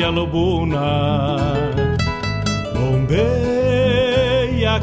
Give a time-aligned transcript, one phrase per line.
[0.00, 1.36] Tropilha lobuna.
[2.74, 4.00] Bombeia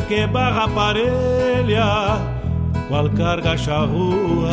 [0.07, 2.19] que barra parelha,
[2.87, 4.49] qual carga charrua.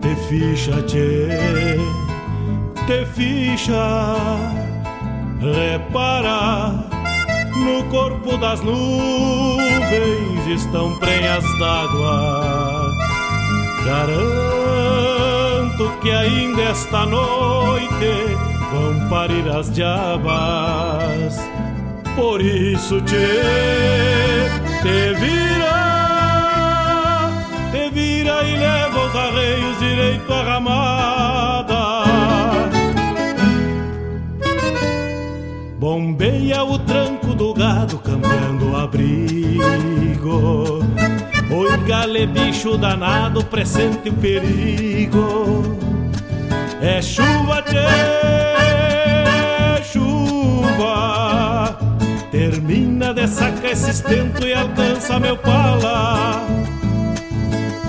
[0.00, 0.82] Te ficha,
[2.86, 4.16] te ficha,
[5.40, 6.90] repara.
[7.54, 12.90] No corpo das nuvens estão prenhas d'água
[13.84, 14.32] Garanto
[16.00, 21.38] que ainda esta noite vão parir as diabas.
[22.16, 23.14] Por isso te,
[24.82, 25.78] te vira,
[27.70, 32.02] te vira e leva os arreios direito à ramada.
[35.78, 39.52] Bombeia o tranco do gado cambiando o abrigo
[41.54, 45.76] Oi, gale, bicho danado, presente o perigo.
[46.80, 48.61] É chuva, tchê,
[50.72, 51.76] chuva.
[52.30, 56.46] Termina de sacar esse estento e alcança meu pala.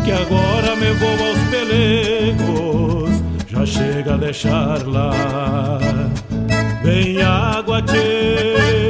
[0.04, 5.80] Que agora me vou aos pelegos, já chega a deixar lá.
[6.84, 8.83] Vem água, tchê,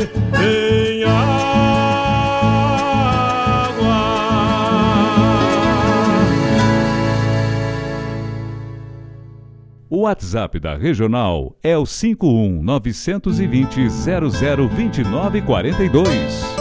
[9.96, 16.53] O WhatsApp da Regional é o 51 920 002942.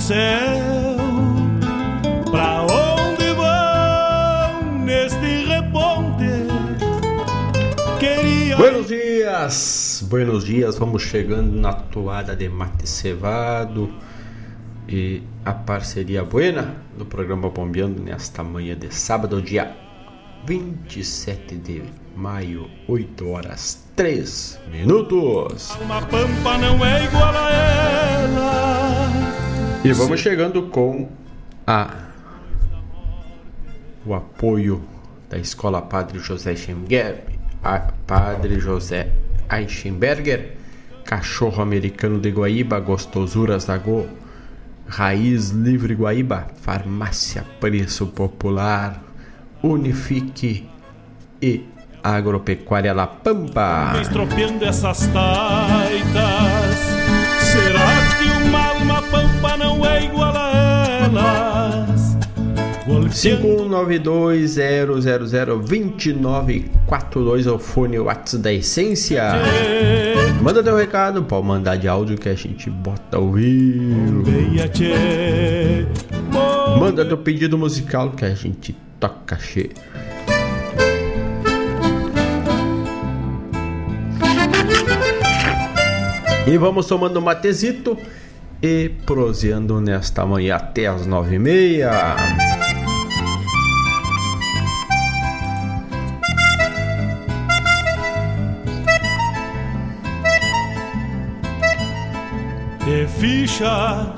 [0.00, 0.96] Céu.
[2.30, 6.48] Pra onde vão neste reponte?
[7.98, 8.56] Queria.
[8.56, 10.78] Buenos dias, buenos dias.
[10.78, 13.92] Vamos chegando na toada de mate cevado
[14.88, 19.76] e a parceria buena do programa Bombeando nesta manhã de sábado, dia
[20.46, 21.82] 27 de
[22.16, 25.76] maio, 8 horas 3 minutos.
[25.82, 29.19] Uma pampa não é igual a ela.
[29.82, 31.08] E vamos chegando com
[31.66, 32.10] a
[34.04, 34.82] o apoio
[35.28, 37.24] da Escola Padre José Schemberger,
[38.06, 39.12] Padre José
[39.50, 40.56] Eichenberger,
[41.04, 44.06] Cachorro Americano de Guaíba, Gostosuras da Go,
[44.86, 49.02] Raiz Livre Guaíba, Farmácia Preço Popular,
[49.62, 50.68] Unifique
[51.40, 51.64] e
[52.02, 53.92] Agropecuária La Pampa.
[54.00, 56.49] Estropeando essas taitas,
[63.12, 64.70] será que uma alma pampa não é igual a elas.
[65.30, 69.24] 51920002942 o fone WhatsApp da Essência.
[70.40, 74.24] Manda teu recado, pode mandar de áudio que a gente bota o vivo.
[76.78, 79.70] Manda teu pedido musical que a gente toca cheio.
[86.46, 87.96] E vamos tomando um matezito
[88.62, 92.16] e proseando nesta manhã até as nove e meia.
[103.06, 104.14] Ficha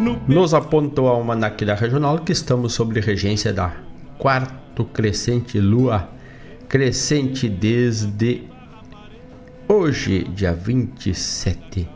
[0.00, 0.20] no...
[0.26, 3.72] Nos apontou a uma naquela regional que estamos sob regência da
[4.18, 6.08] quarto crescente lua
[6.68, 8.44] crescente desde
[9.68, 11.86] hoje, dia 27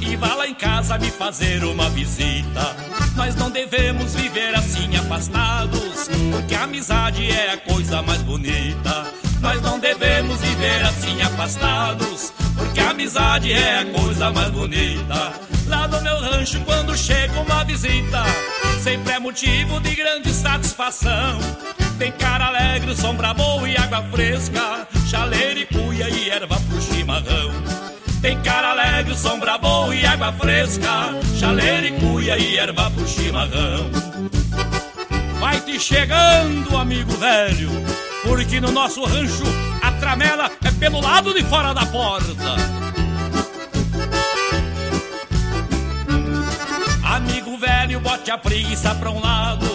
[0.00, 2.76] e vá lá em casa me fazer uma visita.
[3.16, 9.21] Nós não devemos viver assim afastados, porque a amizade é a coisa mais bonita.
[9.42, 15.32] Nós não devemos viver assim afastados, porque a amizade é a coisa mais bonita.
[15.66, 18.22] Lá no meu rancho, quando chega uma visita,
[18.80, 21.40] sempre é motivo de grande satisfação.
[21.98, 27.50] Tem cara alegre, sombra boa e água fresca, chaleira e cuia e erva pro chimarrão.
[28.22, 33.90] Tem cara alegre, sombra boa e água fresca Chaleira e cuia e erva pro chimarrão
[35.40, 39.44] Vai te chegando, amigo velho Porque no nosso rancho
[39.82, 42.56] a tramela é pelo lado de fora da porta
[47.04, 49.66] Amigo velho, bote a preguiça pra um lado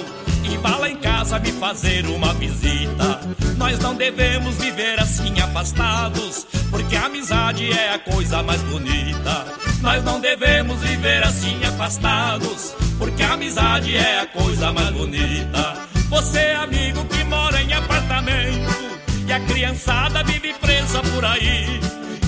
[0.44, 3.20] E vá lá em casa me fazer uma visita
[3.58, 9.46] Nós não devemos viver assim afastados porque a amizade é a coisa mais bonita.
[9.82, 15.88] Nós não devemos viver assim afastados, porque a amizade é a coisa mais bonita.
[16.10, 21.80] Você, amigo que mora em apartamento, e a criançada vive presa por aí.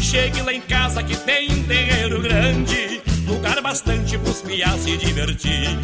[0.02, 5.80] Chegue lá em casa que tem um terreiro grande, lugar bastante pros piá se divertir.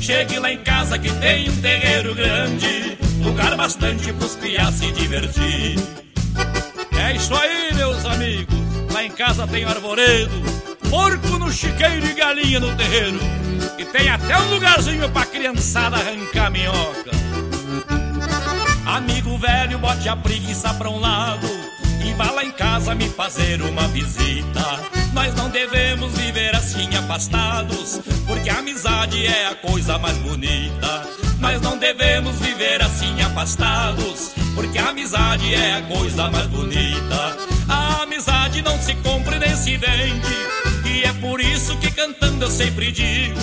[0.00, 5.78] Chegue lá em casa que tem um terreiro grande, lugar bastante pros piá se divertir.
[6.98, 8.56] É isso aí, meus amigos.
[8.92, 10.42] Lá em casa tem arvoredo,
[10.90, 13.20] porco no chiqueiro e galinha no terreiro.
[13.78, 17.25] E tem até um lugarzinho pra criançada arrancar minhoca.
[18.96, 21.46] Amigo velho, bote a preguiça pra um lado
[22.02, 24.80] e vá lá em casa me fazer uma visita.
[25.12, 31.06] Nós não devemos viver assim afastados, porque a amizade é a coisa mais bonita.
[31.40, 37.36] Nós não devemos viver assim afastados, porque a amizade é a coisa mais bonita.
[37.68, 40.36] A amizade não se compra nem se vende,
[40.86, 43.40] e é por isso que cantando eu sempre digo: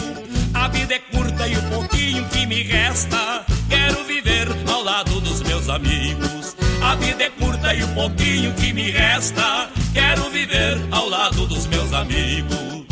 [0.51, 5.41] a vida é curta e o pouquinho que me resta, quero viver ao lado dos
[5.41, 6.55] meus amigos.
[6.81, 11.65] A vida é curta e o pouquinho que me resta, quero viver ao lado dos
[11.65, 12.83] meus amigos.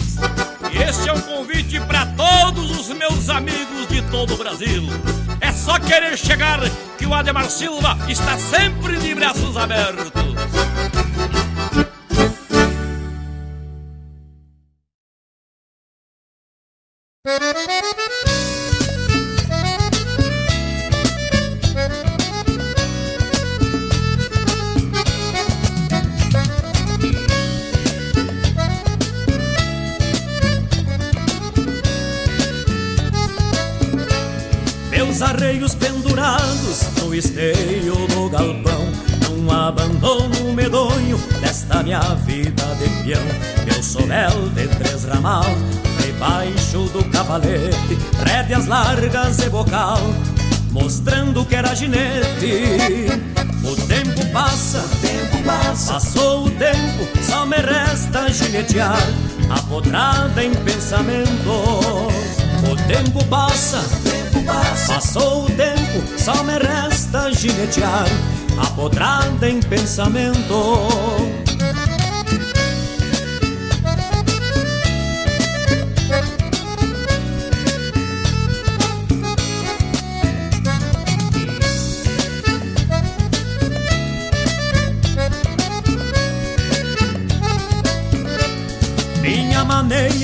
[0.74, 4.84] Este é um convite para todos os meus amigos de todo o Brasil.
[5.40, 6.60] É só querer chegar
[6.98, 11.01] que o Ademar Silva está sempre de braços abertos.
[45.22, 45.46] Ramal
[46.04, 50.00] Debaixo do cavalete Rédeas largas e bocal
[50.72, 53.08] Mostrando que era ginete
[53.64, 58.98] o tempo passa, o tempo passa, passou o tempo, só me resta ginetear,
[59.52, 61.52] apodrada em pensamento.
[62.68, 68.08] O tempo passa, o tempo passa, passou o tempo, só me resta ginetear,
[68.58, 71.41] apodrada em pensamento.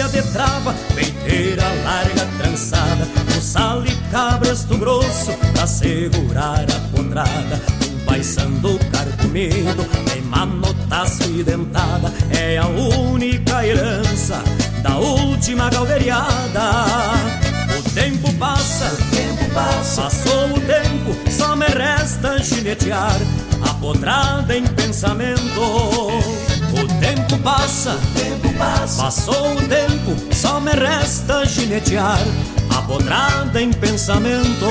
[0.08, 7.62] De trava, peiteira larga trançada, um sal e cabresto grosso pra segurar a potrada.
[7.92, 9.86] Um paisando carcomido,
[10.16, 14.42] em manotaço e dentada, é a única herança
[14.82, 16.62] da última galdeiriada.
[17.78, 23.18] O tempo passa, o tempo passa, passou o tempo, só me resta ginetear
[23.62, 26.47] a potrada em pensamento.
[27.00, 32.20] Tempo passa, o tempo passa, passou o tempo, só me resta ginetear
[32.76, 34.66] a podrada em pensamento.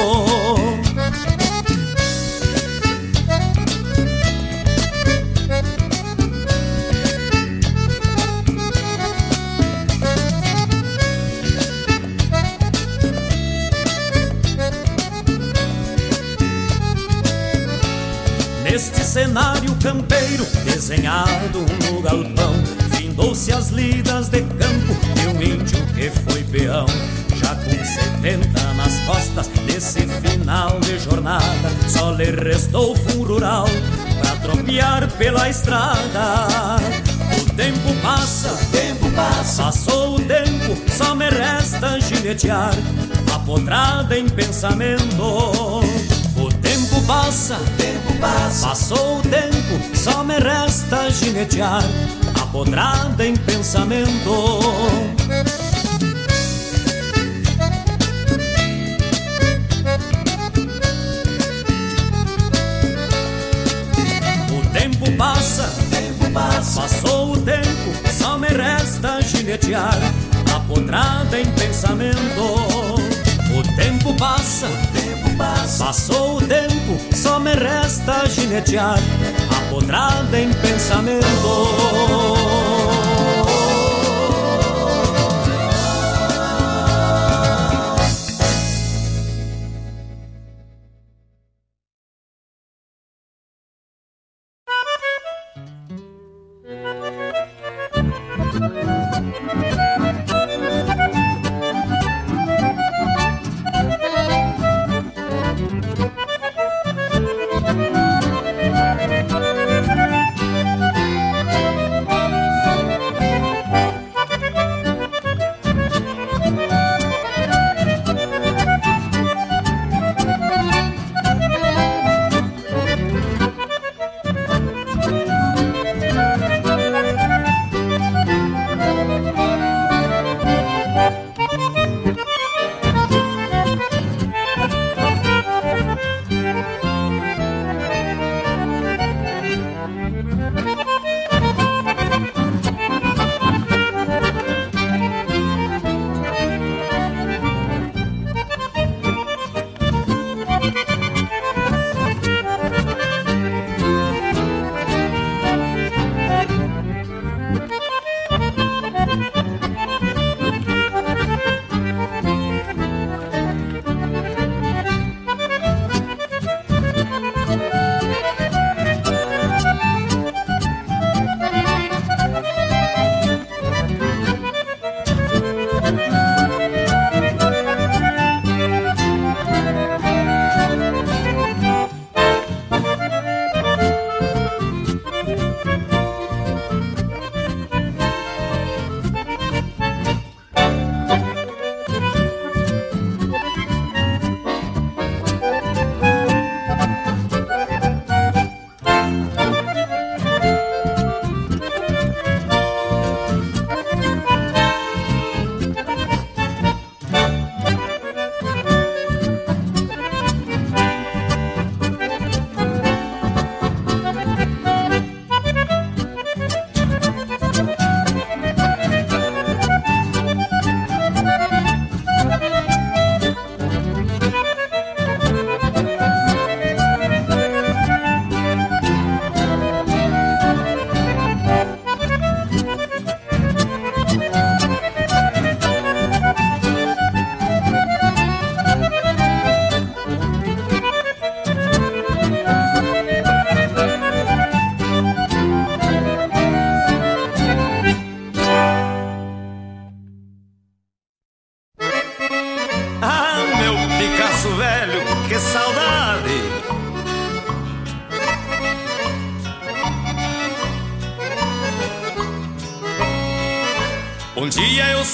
[18.65, 20.45] Neste cenário campeiro
[20.87, 22.55] desenhado no galpão.
[22.97, 26.87] Findou-se as lidas de campo de um índio que foi peão.
[27.35, 33.67] Já com setenta nas costas desse final de jornada Só lhe restou fundo rural
[34.21, 36.77] pra tropear pela estrada.
[37.41, 42.73] O tempo passa, o tempo passa, passou o tempo Só me resta ginetear,
[43.35, 45.86] apodrada em pensamento
[47.07, 51.83] passa, tempo passa, passou o tempo, só me resta ginetear,
[52.41, 54.31] apodrada em pensamento.
[64.51, 69.97] O tempo passa, tempo passa, passou o tempo, só me resta ginetear,
[70.55, 72.96] apodrada em pensamento.
[73.57, 78.99] O tempo passa, o tempo passa, passou o tempo, só me resta ginetear,
[79.49, 81.27] apodrada em pensamento.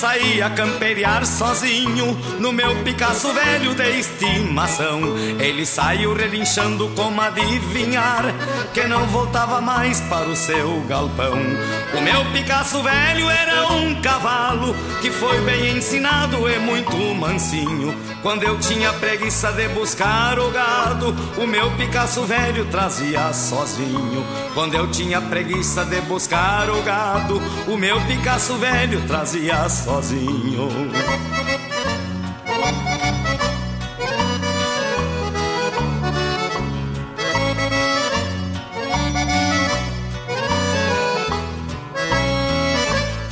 [0.03, 5.01] Dia eu saí a camperiar sozinho no meu Picasso velho de estimação.
[5.39, 8.25] Ele saiu relinchando como adivinhar
[8.75, 11.39] que não voltava mais para o seu galpão.
[11.97, 17.95] O meu Picasso velho era um cavalo que foi bem ensinado e muito mansinho.
[18.23, 24.25] Quando eu tinha preguiça de buscar o gado, o meu Picasso velho trazia sozinho.
[24.55, 30.69] Quando eu tinha preguiça de buscar o gado, o meu Picasso velho trazia sozinho.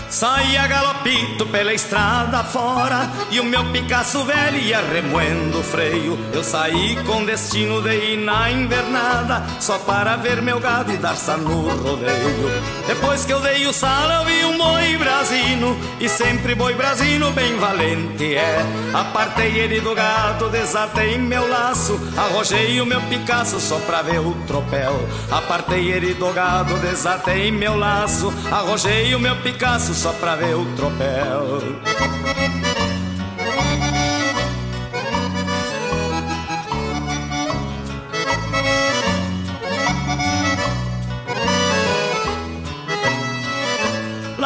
[0.09, 0.67] Saía
[1.01, 6.19] galopito pela estrada fora E o meu Picasso velho ia remoendo o freio.
[6.33, 11.17] Eu saí com destino de ir na invernada Só para ver meu gado e dar
[11.39, 12.51] no rodeio.
[12.87, 17.31] Depois que eu dei o sal eu vi um boi brasino E sempre boi brasino
[17.33, 18.65] bem valente é.
[18.93, 24.35] Apartei ele do gado, desatei meu laço Arrojei o meu Picasso só pra ver o
[24.47, 25.09] tropel.
[25.31, 30.65] Apartei ele do gado, desatei meu laço Arrojei o meu Picasso só pra ver o
[30.77, 32.90] tropel papel.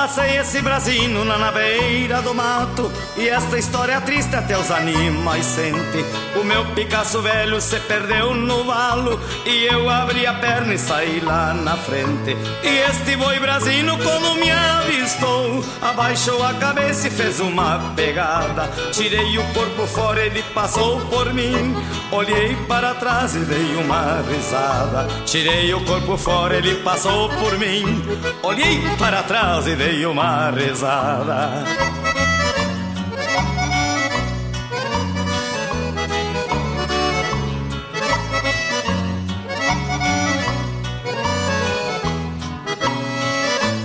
[0.04, 2.92] Lacei esse brasino na, na beira do mato.
[3.16, 6.04] E esta história triste até os animais sente.
[6.38, 9.18] O meu Picasso velho se perdeu no valo.
[9.46, 12.36] E eu abri a perna e saí lá na frente.
[12.62, 18.70] E este boi brasino quando me avistou Abaixou a cabeça e fez uma pegada.
[18.92, 21.74] Tirei o corpo fora, ele passou por mim.
[22.10, 25.06] Olhei para trás e dei uma risada.
[25.26, 28.02] Tirei o corpo fora, ele passou por mim.
[28.42, 31.50] Olhei para trás e dei dei uma rezada.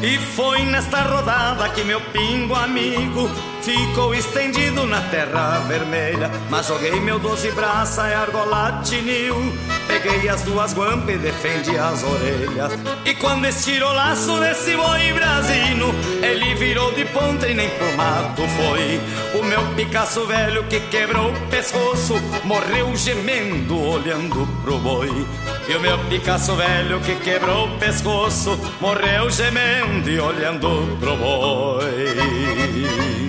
[0.02, 3.30] E foi nesta rodada que meu pingo amigo
[3.70, 6.32] ficou estendido na terra vermelha.
[6.50, 9.36] Mas joguei meu doze braça e argola tinil.
[9.88, 12.72] Peguei as duas guampas e defendi as orelhas.
[13.06, 17.98] E quando estirou o laço desse boi brasino, ele virou de ponta e nem pro
[17.98, 19.00] mato foi.
[19.40, 25.28] O meu Picasso velho que quebrou o pescoço, morreu gemendo, olhando pro boi.
[25.68, 33.29] E o meu Picasso velho que quebrou o pescoço, morreu gemendo e olhando pro boi.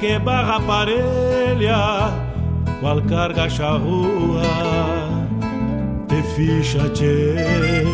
[0.00, 2.12] que barra parelha,
[2.80, 4.42] qual carga charrua.
[6.08, 7.84] Te ficha, tchê,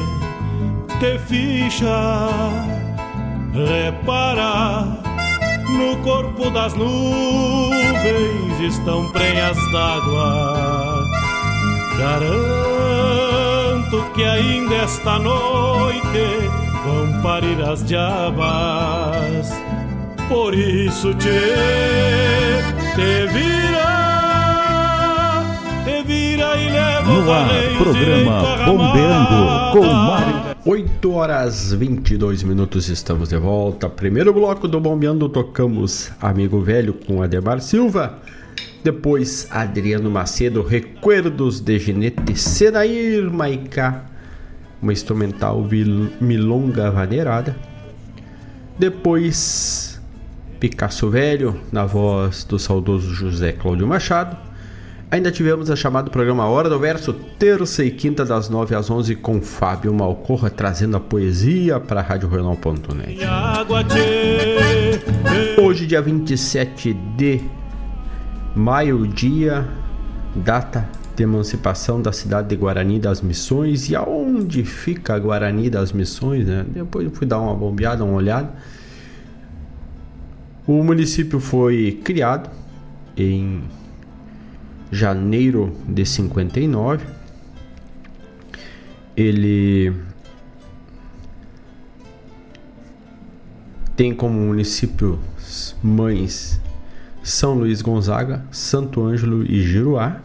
[1.00, 2.28] te ficha,
[3.52, 5.02] repara.
[5.68, 11.02] No corpo das nuvens estão prenhas d'água
[11.98, 12.44] Garanto
[14.14, 16.50] que ainda esta noite
[16.84, 19.50] vão parir as diabas.
[20.28, 21.28] Por isso te,
[22.94, 23.84] te vira,
[25.84, 30.56] te vira e leva no ar, programa Bombeando com Mário.
[30.64, 33.88] 8 horas 22 minutos estamos de volta.
[33.90, 38.18] Primeiro bloco do Bombeando tocamos Amigo Velho com Ademar Silva.
[38.82, 44.04] Depois, Adriano Macedo, Recuerdos de Ginete, Senair Maicá,
[44.80, 45.66] uma instrumental
[46.20, 47.56] milonga vaneirada.
[48.78, 49.93] Depois,
[50.64, 54.34] Picasso Velho, na voz do saudoso José Cláudio Machado.
[55.10, 59.14] Ainda tivemos a chamada programa Hora do Verso, terça e quinta das 9 às 11
[59.16, 63.18] com Fábio Malcorra trazendo a poesia para a Rádio Jornal.net.
[65.62, 67.42] Hoje, dia 27 de
[68.56, 69.68] Maio, dia,
[70.34, 73.90] data de emancipação da cidade de Guarani das Missões.
[73.90, 76.64] E aonde fica Guarani das Missões, né?
[76.66, 78.50] Depois eu fui dar uma bombeada, uma olhada.
[80.66, 82.50] O município foi criado
[83.16, 83.62] em
[84.90, 87.04] janeiro de 59.
[89.16, 89.92] Ele
[93.94, 95.20] tem como município
[95.82, 96.60] mães
[97.22, 100.20] são Luís Gonzaga, Santo Ângelo e Giruá.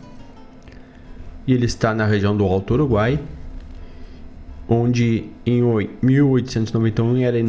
[1.47, 3.19] E ele está na região do Alto Uruguai,
[4.69, 7.39] onde em 1891 era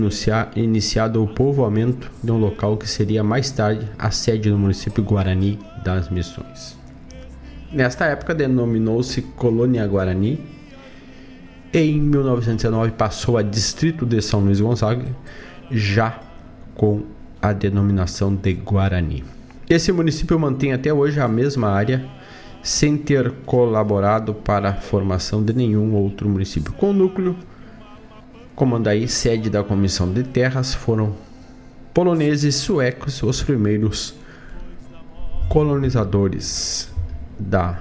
[0.56, 5.58] iniciado o povoamento de um local que seria mais tarde a sede do município Guarani
[5.84, 6.78] das Missões.
[7.70, 10.40] Nesta época denominou-se Colônia Guarani.
[11.72, 15.04] Em 1919 passou a Distrito de São Luís Gonzaga,
[15.70, 16.18] já
[16.74, 17.02] com
[17.40, 19.22] a denominação de Guarani.
[19.68, 22.04] Esse município mantém até hoje a mesma área,
[22.62, 26.72] sem ter colaborado para a formação de nenhum outro município.
[26.72, 27.36] Com núcleo,
[28.54, 31.14] Comandaí, sede da Comissão de Terras, foram
[31.94, 34.14] poloneses suecos os primeiros
[35.48, 36.92] colonizadores
[37.38, 37.80] da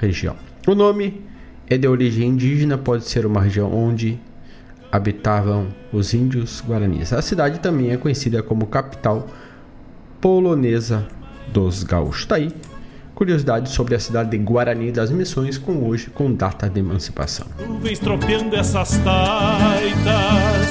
[0.00, 0.36] região.
[0.66, 1.22] O nome
[1.68, 4.18] é de origem indígena, pode ser uma região onde
[4.90, 7.12] habitavam os índios guaranis.
[7.12, 9.28] A cidade também é conhecida como capital
[10.20, 11.06] polonesa
[11.52, 12.26] dos gaúchos.
[12.26, 12.52] Tá aí.
[13.20, 17.46] Curiosidade sobre a cidade de Guarani das Missões com hoje com data de emancipação.
[18.56, 20.66] essas taitas.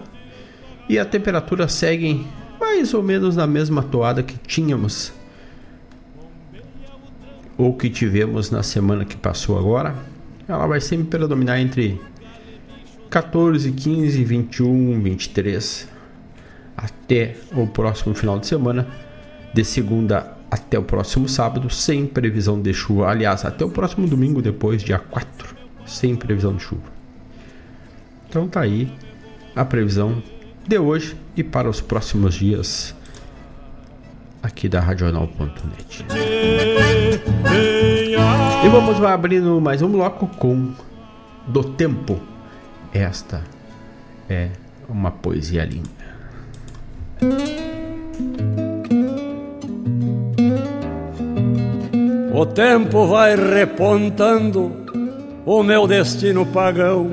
[0.89, 2.25] e a temperatura segue
[2.59, 5.13] mais ou menos na mesma toada que tínhamos
[7.55, 9.95] ou que tivemos na semana que passou agora.
[10.47, 12.01] Ela vai sempre predominar entre
[13.11, 15.87] 14, 15, 21, 23
[16.75, 18.87] até o próximo final de semana,
[19.53, 23.09] de segunda até o próximo sábado, sem previsão de chuva.
[23.09, 26.93] Aliás, até o próximo domingo, depois, dia 4, sem previsão de chuva.
[28.29, 28.91] Então tá aí
[29.55, 30.21] a previsão
[30.67, 32.95] de hoje e para os próximos dias
[34.41, 36.05] aqui da Radional.net.
[38.63, 40.73] E vamos abrindo mais um bloco com
[41.47, 42.33] Do Tempo
[42.93, 43.43] esta
[44.29, 44.51] é
[44.87, 45.89] uma poesia linda.
[52.33, 54.71] O tempo vai repontando
[55.45, 57.07] o meu destino pagão.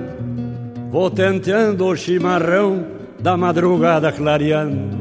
[0.91, 2.87] Vou tenteando o chimarrão
[3.19, 4.97] da madrugada clareando,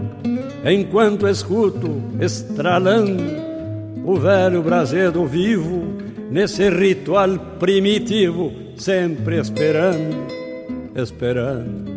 [0.65, 3.23] enquanto escuto estralando
[4.03, 5.87] o velho brasedo vivo
[6.29, 10.27] nesse ritual primitivo, sempre esperando
[10.93, 11.89] esperando.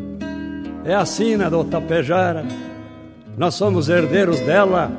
[0.85, 2.45] É a sina do Tapejara,
[3.37, 4.93] nós somos herdeiros dela,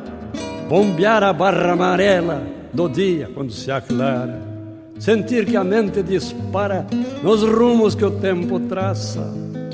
[0.67, 4.41] bombear a barra amarela do dia quando se aclara,
[4.99, 6.85] sentir que a mente dispara
[7.21, 9.31] nos rumos que o tempo traça.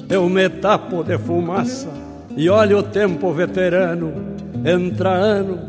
[0.09, 1.89] Eu me tapo de fumaça
[2.35, 4.13] e olho o tempo veterano,
[4.65, 5.59] entra ano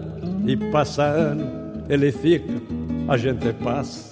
[0.46, 1.46] e passa ano,
[1.88, 2.54] ele fica,
[3.08, 4.10] a gente passa.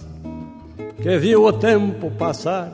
[1.01, 2.73] Que viu o tempo passar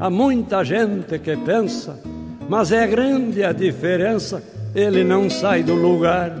[0.00, 2.00] Há muita gente que pensa,
[2.48, 4.42] mas é grande a diferença,
[4.74, 6.32] ele não sai do lugar.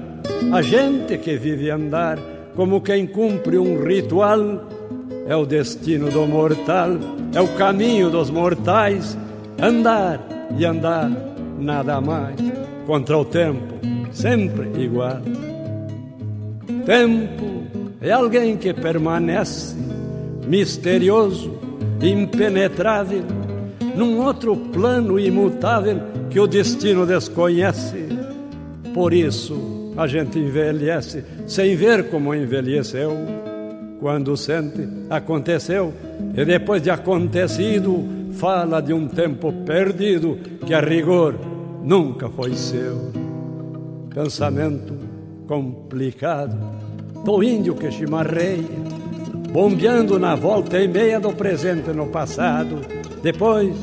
[0.50, 2.18] A gente que vive andar
[2.54, 4.66] como quem cumpre um ritual,
[5.26, 6.90] é o destino do mortal,
[7.34, 9.16] é o caminho dos mortais,
[9.60, 10.20] andar
[10.56, 11.10] e andar,
[11.58, 12.36] nada mais,
[12.86, 13.74] contra o tempo,
[14.10, 15.20] sempre igual.
[16.84, 17.62] Tempo
[18.00, 19.76] é alguém que permanece
[20.46, 21.52] misterioso,
[22.02, 23.22] impenetrável
[23.94, 28.08] num outro plano imutável que o destino desconhece.
[28.94, 33.12] Por isso a gente envelhece sem ver como envelheceu.
[34.00, 35.92] Quando sente, aconteceu,
[36.34, 41.34] e depois de acontecido, fala de um tempo perdido que a rigor
[41.82, 43.12] nunca foi seu.
[44.08, 44.94] Pensamento
[45.46, 46.56] complicado
[47.22, 48.64] do índio que chimarreia,
[49.52, 52.78] bombeando na volta e meia do presente no passado
[53.22, 53.76] depois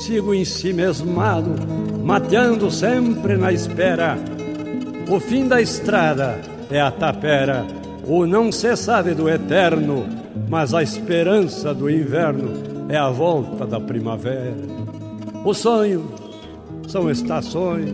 [0.00, 1.50] sigo em si mesmado,
[2.02, 4.18] mateando sempre na espera.
[5.08, 6.38] O fim da estrada
[6.70, 7.66] é a tapera,
[8.06, 10.06] o não se sabe do eterno,
[10.50, 14.54] mas a esperança do inverno é a volta da primavera.
[15.44, 16.02] Os sonhos
[16.86, 17.88] são estações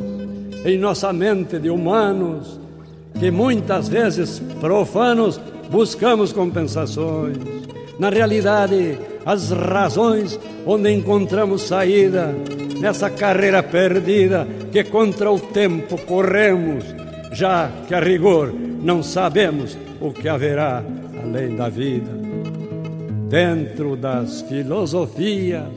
[0.65, 2.59] em nossa mente de humanos
[3.19, 7.37] que muitas vezes profanos buscamos compensações.
[7.97, 12.35] Na realidade, as razões onde encontramos saída
[12.81, 16.85] nessa carreira perdida que contra o tempo corremos,
[17.35, 20.83] já que a rigor não sabemos o que haverá
[21.23, 22.11] além da vida.
[23.29, 25.69] Dentro das filosofias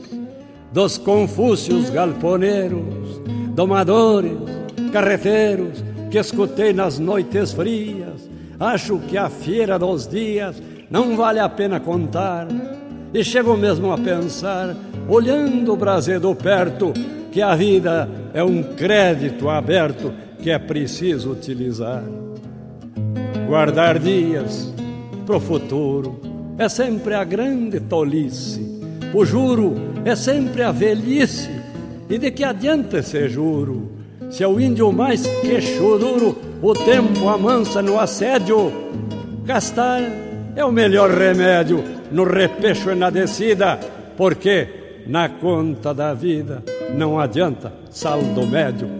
[0.72, 3.20] dos confúcios galponeiros,
[3.54, 4.38] domadores,
[4.92, 8.28] carreteiros que escutei nas noites frias,
[8.60, 12.46] acho que a feira dos dias não vale a pena contar
[13.12, 14.76] e chego mesmo a pensar,
[15.08, 16.92] olhando o brasedo perto,
[17.32, 22.04] que a vida é um crédito aberto que é preciso utilizar.
[23.46, 24.72] Guardar dias
[25.26, 26.20] pro futuro
[26.58, 28.80] é sempre a grande tolice.
[29.14, 29.74] O juro
[30.04, 31.50] é sempre a velhice.
[32.10, 33.92] E de que adianta esse juro?
[34.30, 38.72] Se é o índio mais queixo duro, o tempo amansa no assédio.
[39.44, 40.02] Gastar
[40.54, 43.78] é o melhor remédio no repecho e na descida,
[44.16, 44.68] porque
[45.06, 46.62] na conta da vida
[46.94, 48.97] não adianta saldo médio.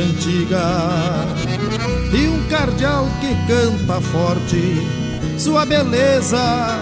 [0.00, 1.26] Antiga.
[2.12, 4.86] E um cardeal que canta forte
[5.38, 6.78] sua beleza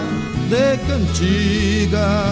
[0.49, 2.23] de cantiga.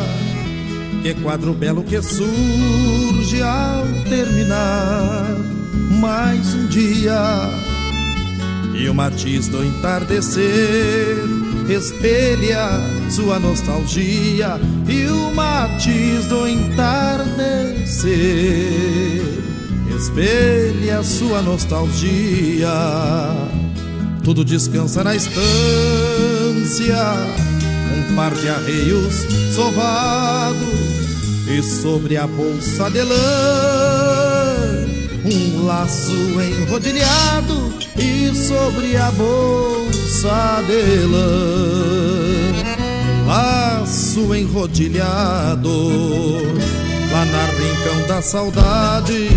[1.03, 5.35] Que quadro belo que surge ao terminar
[6.01, 7.49] mais um dia.
[8.73, 11.17] E o matiz do entardecer
[11.69, 12.69] espelha
[13.09, 14.59] sua nostalgia.
[14.87, 17.55] E o matiz do entardecer
[19.95, 22.69] espelha sua nostalgia.
[24.23, 25.37] Tudo descansa na estância,
[27.95, 30.71] um par de arreios sovado
[31.47, 33.15] e sobre a bolsa de lã.
[35.25, 42.53] Um laço enrodilhado e sobre a bolsa de lã.
[43.23, 45.69] Um laço enrodilhado
[47.11, 49.29] lá na rincão da saudade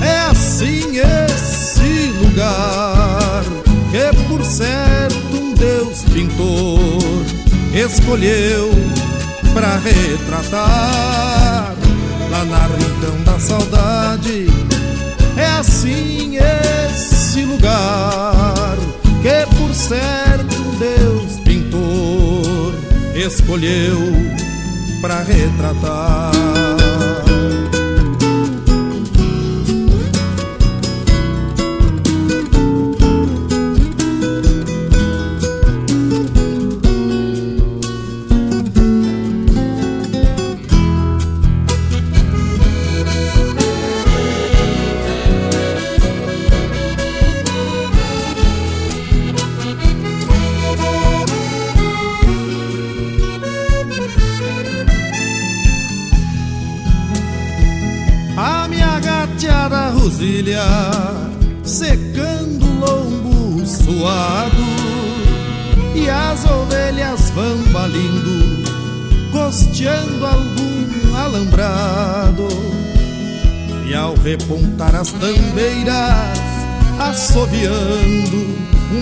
[0.00, 3.42] é assim esse lugar
[3.90, 7.24] que por certo um Deus pintor
[7.74, 8.70] escolheu
[9.52, 11.74] pra retratar
[12.30, 14.46] lá na rincão da saudade.
[15.36, 18.76] É assim esse lugar
[19.22, 22.74] que por certo Deus pintor
[23.14, 23.98] escolheu
[25.00, 26.89] pra retratar.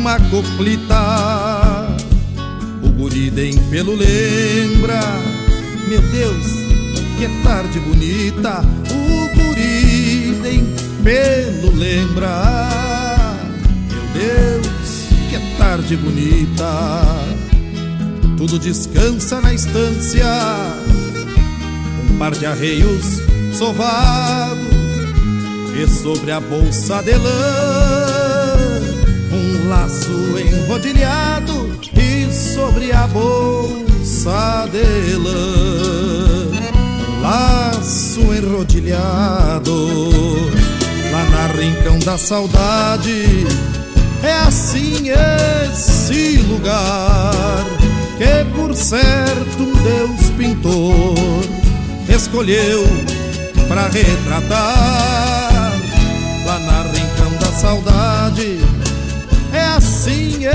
[0.08, 1.86] Uma coplita,
[2.82, 5.00] o guri dem pelo lembra,
[5.86, 6.46] meu Deus,
[7.18, 10.64] que tarde bonita, o guri dem
[11.04, 13.36] pelo lembrar.
[13.92, 17.04] Meu Deus, que tarde bonita.
[18.38, 20.24] Tudo descansa na estância.
[22.10, 23.20] Um par de arreios
[23.52, 24.58] sovado
[25.76, 28.07] e sobre a bolsa de lã
[29.68, 36.48] laço enrodilhado e sobre a bolsa de lã
[37.20, 39.88] laço enrodilhado
[41.12, 43.46] lá na rincão da saudade.
[44.22, 47.64] É assim esse lugar
[48.16, 51.14] que por certo Deus pintor
[52.08, 52.84] escolheu
[53.68, 55.72] para retratar
[56.46, 58.77] lá na rincão da saudade.
[60.08, 60.46] Assim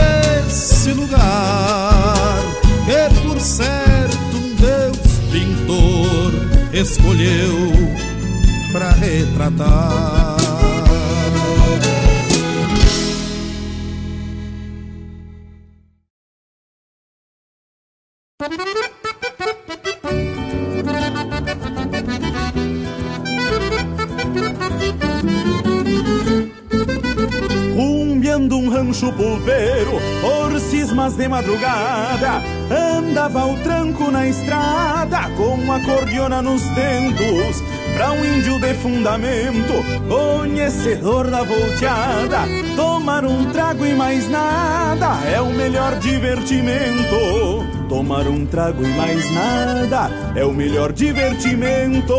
[0.47, 2.39] esse lugar
[2.87, 4.97] que por certo um Deus
[5.31, 6.33] pintor
[6.73, 7.71] escolheu
[8.71, 10.37] para retratar.
[31.13, 37.61] Cismas de madrugada, andava o tranco na estrada, com a cordiona nos dentos,
[37.95, 39.73] pra um índio de fundamento,
[40.07, 42.39] conhecedor da volteada.
[42.75, 47.15] Tomar um trago e mais nada é o melhor divertimento.
[47.87, 52.13] Tomar um trago e mais nada é o melhor divertimento.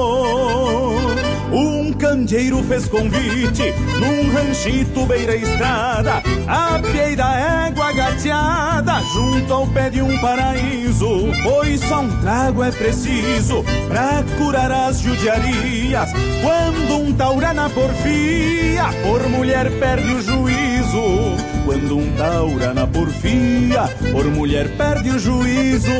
[1.55, 9.67] Um candeeiro fez convite num ranchito beira estrada, a pie da égua gateada, junto ao
[9.69, 11.09] pé de um paraíso.
[11.45, 16.11] Pois só um trago é preciso pra curar as judiarias.
[16.43, 21.37] Quando um taura na porfia, por mulher perde o juízo.
[21.65, 25.93] Quando um taura na porfia, por mulher perde o juízo.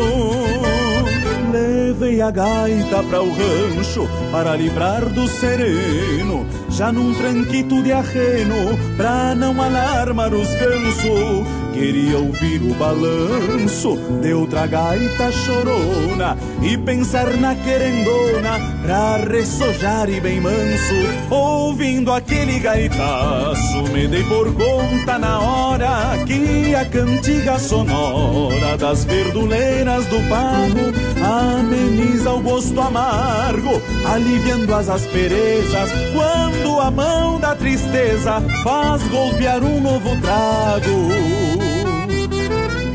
[1.55, 6.45] Levei a gaita para o rancho para livrar do sereno.
[6.69, 11.64] já num tranquito de arreno, pra não alarmar os gansos.
[11.75, 20.21] Queria ouvir o balanço de outra gaita chorona e pensar na querendona pra ressojar e
[20.21, 20.95] bem manso.
[21.29, 30.07] Ouvindo aquele gaitaço, me dei por conta na hora que a cantiga sonora das verduleiras
[30.07, 39.03] do pago ameniza o gosto amargo, aliviando as asperezas quando a mão da tristeza faz
[39.09, 41.64] golpear um novo trago.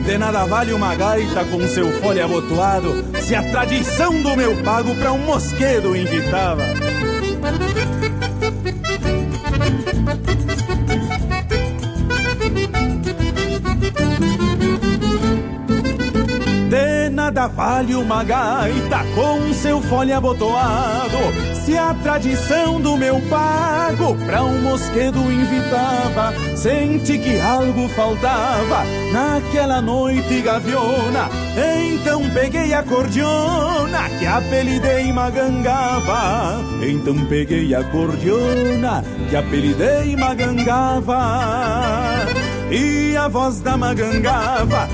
[0.09, 4.95] De nada vale uma gaita com seu fole abotoado Se a tradição do meu pago
[4.95, 6.63] pra um mosquedo invitava.
[16.69, 24.15] De nada vale uma gaita com seu fole abotoado se a tradição do meu pago
[24.25, 31.29] pra um mosquedo invitava, senti que algo faltava naquela noite gaviona.
[31.55, 36.59] Então peguei a cordiona que apelidei Magangava.
[36.81, 41.19] Então peguei a cordiona que apelidei Magangava.
[42.71, 44.87] E a voz da magangava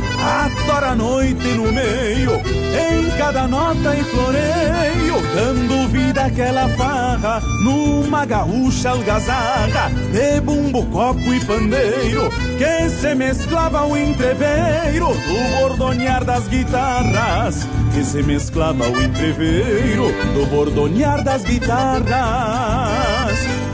[0.46, 8.26] atora a noite no meio Em cada nota e floreio Dando vida àquela farra Numa
[8.26, 16.48] gaúcha algazarra De bumbo, copo e pandeiro Que se mesclava o entreveiro Do bordonear das
[16.48, 22.06] guitarras Que se mesclava o entreveiro Do bordonear das guitarras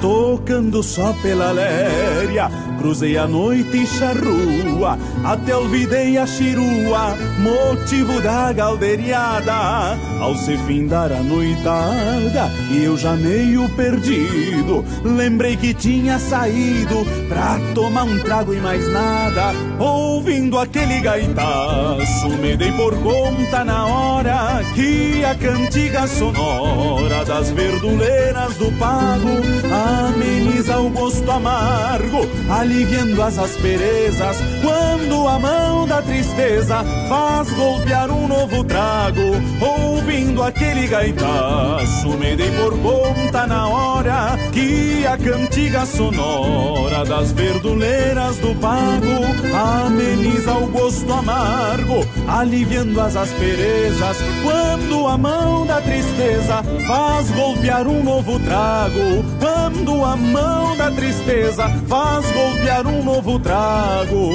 [0.02, 2.50] Tocando só pela léria
[2.82, 10.00] Cruzei a noite e charrua Até olvidei a chirua Motivo da galderiada.
[10.20, 14.84] Ao se findar a noitada E eu já meio perdido.
[15.04, 19.54] Lembrei que tinha saído Pra tomar um trago e mais nada.
[19.78, 28.56] Ouvindo aquele gaitaço Me dei por conta na hora Que a cantiga sonora Das verduleiras
[28.56, 29.30] do pago
[29.72, 32.28] Ameniza o gosto amargo
[32.72, 34.38] aliviando as asperezas.
[34.62, 39.20] Quando a mão da tristeza faz golpear um novo trago,
[39.60, 48.38] ouvindo aquele gaitaço, me dei por conta na hora que a cantiga sonora das verduleiras
[48.38, 54.18] do pago ameniza o gosto amargo, aliviando as asperezas.
[54.44, 61.68] Quando a mão da tristeza faz golpear um novo trago, quando a mão da tristeza
[61.88, 64.30] faz golpear golpear um novo trago.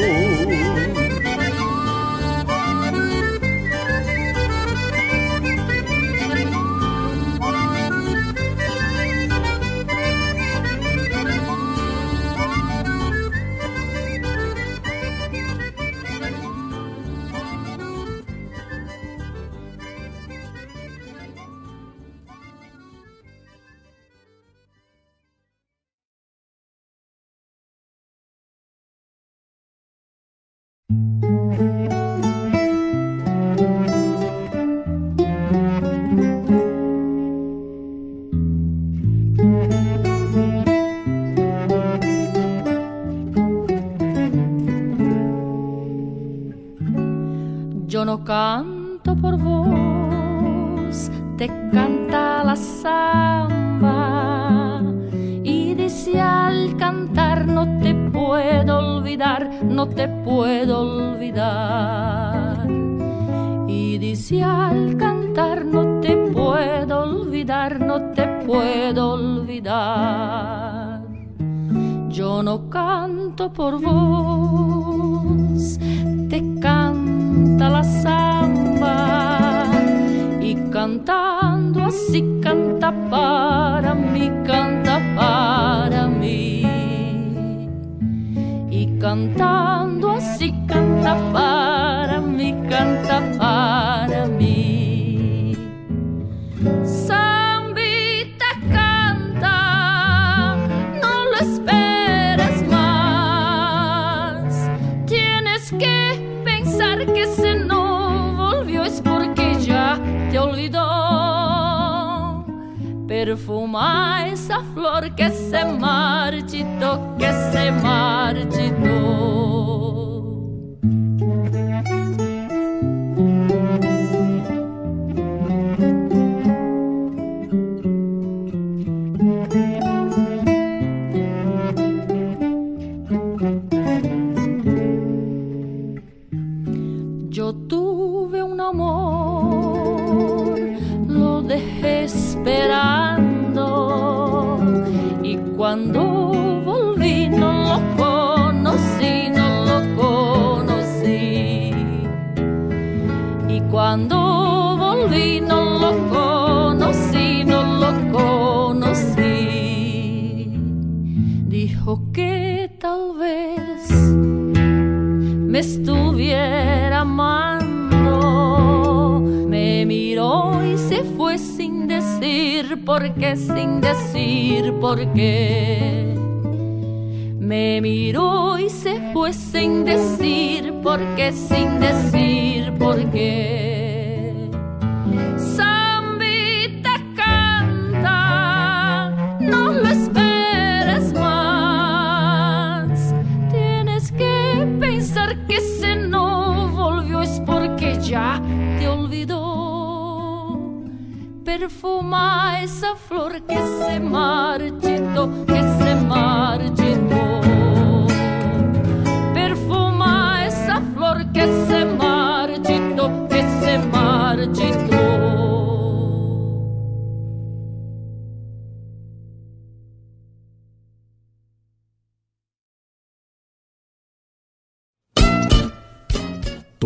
[203.67, 205.56] Se marchitó.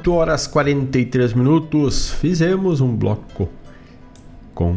[0.00, 2.10] Oito horas 43 minutos.
[2.10, 3.50] Fizemos um bloco
[4.54, 4.74] com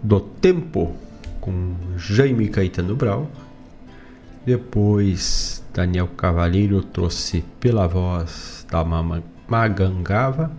[0.00, 0.94] Do Tempo
[1.40, 3.28] com Jaime Caetano Brau.
[4.46, 10.52] Depois Daniel Cavalheiro trouxe pela voz da Mama Magangava.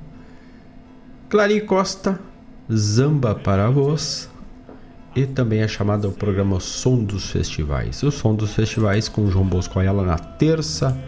[1.30, 2.20] Clary Costa,
[2.70, 4.30] Zamba para a Voz.
[5.16, 8.03] E também é chamado o programa Som dos Festivais.
[8.03, 11.01] O Som dos Festivais com João Bosco Ayala na terça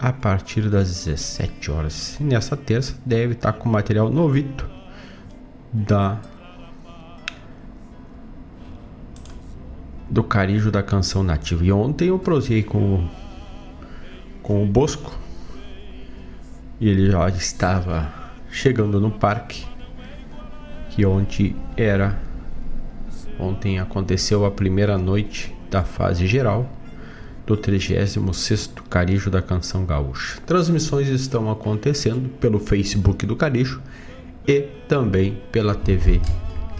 [0.00, 2.16] a partir das 17 horas.
[2.20, 4.68] E nessa terça deve estar com material novito
[5.72, 6.18] da
[10.08, 11.64] do Carijo da Canção Nativa.
[11.64, 13.08] E ontem eu prosei com
[14.42, 15.12] com o Bosco
[16.80, 18.10] e ele já estava
[18.50, 19.66] chegando no parque
[20.90, 22.18] que ontem era
[23.38, 26.66] ontem aconteceu a primeira noite da fase geral
[27.48, 30.38] do 36º Carijo da Canção Gaúcha.
[30.44, 33.80] Transmissões estão acontecendo pelo Facebook do Carijo
[34.46, 36.20] e também pela TV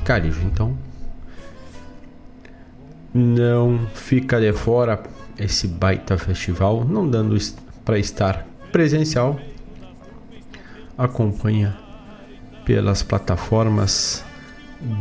[0.05, 0.43] Carijo.
[0.43, 0.77] Então,
[3.15, 5.03] não fica de fora
[5.39, 7.35] esse baita festival, não dando
[7.83, 9.41] para estar presencial.
[10.99, 11.79] Acompanha
[12.67, 14.23] pelas plataformas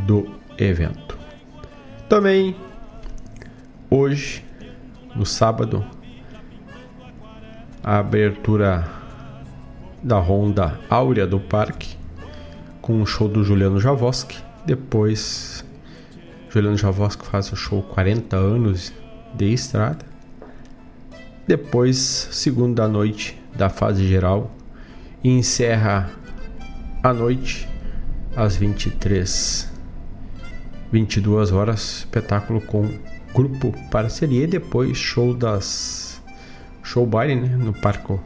[0.06, 1.18] do evento.
[2.08, 2.56] Também
[3.90, 4.47] hoje
[5.18, 5.84] no sábado,
[7.84, 8.88] a abertura
[10.04, 11.98] da Ronda Áurea do Parque
[12.82, 14.38] com o show do Juliano Javoski.
[14.64, 15.66] Depois,
[16.50, 18.94] Juliano Javoski faz o show 40 anos
[19.34, 20.06] de estrada.
[21.48, 24.52] Depois, segunda noite da fase geral
[25.24, 26.12] e encerra
[27.02, 27.68] a noite
[28.36, 29.72] às 23
[30.92, 32.88] 22 horas, espetáculo com
[33.38, 36.20] grupo parceria e depois show das
[36.82, 38.20] show baile né, no parco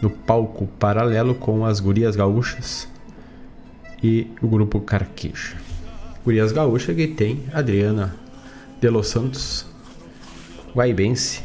[0.00, 2.88] no palco paralelo com as gurias gaúchas
[4.00, 5.56] e o grupo Carqueja.
[6.24, 8.14] Gurias gaúchas que tem Adriana
[8.80, 9.66] de Los Santos,
[10.74, 11.42] Guaibense,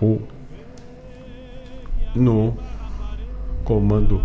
[0.00, 0.20] o
[2.14, 2.56] no
[3.64, 4.22] comando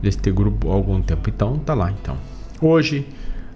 [0.00, 1.28] deste grupo há algum tempo.
[1.28, 2.16] Então tá lá então.
[2.60, 3.06] Hoje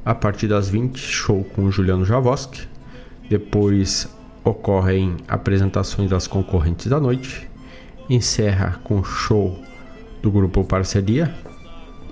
[0.06, 2.68] a partir das 20, show com Juliano Javoski.
[3.28, 4.08] Depois
[4.44, 7.48] ocorrem apresentações das concorrentes da noite.
[8.08, 9.60] Encerra com show
[10.22, 11.34] do grupo Parceria.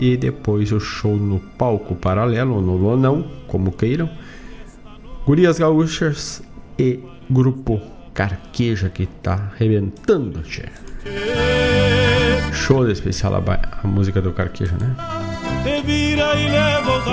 [0.00, 4.10] E depois o show no palco paralelo, no Lonão, como queiram.
[5.24, 6.42] Gurias Gaúchas
[6.76, 6.98] e
[7.30, 7.80] grupo
[8.12, 10.64] Carqueja que tá arrebentando, tchê.
[12.52, 15.23] Show especial a, a música do Carqueja, né?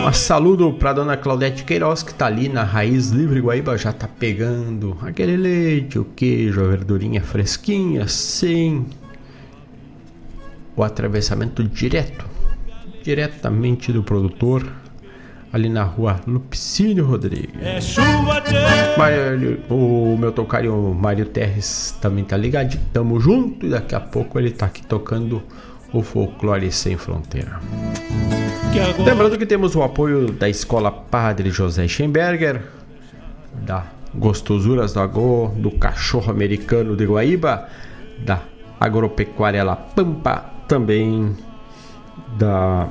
[0.05, 4.09] Um saludo para dona Claudete Queiroz, que tá ali na Raiz Livre Guaíba, já tá
[4.09, 8.85] pegando aquele leite, o queijo, a verdurinha fresquinha, sem
[10.75, 12.25] o atravessamento direto,
[13.01, 14.69] diretamente do produtor,
[15.53, 17.55] ali na rua Lupicínio Rodrigues.
[17.61, 18.43] É chuva,
[18.97, 24.37] Mário, o meu tocario Mário Terres também tá ligado, tamo junto e daqui a pouco
[24.37, 25.41] ele tá aqui tocando
[25.93, 27.59] o folclore sem fronteira.
[28.71, 32.61] Que Lembrando que temos o apoio da Escola Padre José Schemberger,
[33.65, 37.67] da Gostosuras do Agô, do Cachorro Americano de Guaíba,
[38.25, 38.41] da
[38.79, 41.35] Agropecuária La Pampa, também
[42.37, 42.89] da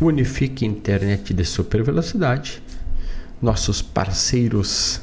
[0.00, 2.62] Unifique Internet de Super Velocidade,
[3.42, 5.00] nossos parceiros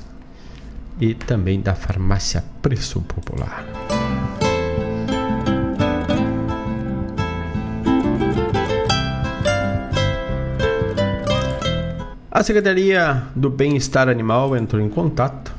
[0.99, 3.65] e também da Farmácia Preço Popular.
[12.35, 15.53] A Secretaria do Bem-Estar Animal entrou em contato.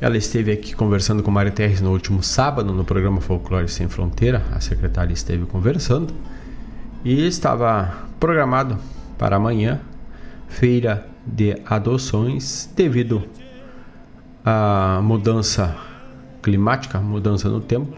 [0.00, 4.40] Ela esteve aqui conversando com Mário Terres no último sábado no programa Folclore Sem Fronteira.
[4.52, 6.14] A secretária esteve conversando
[7.04, 8.78] e estava programado
[9.18, 9.80] para amanhã
[10.46, 13.24] feira de adoções devido
[14.44, 15.74] à mudança
[16.40, 17.96] climática, mudança no tempo.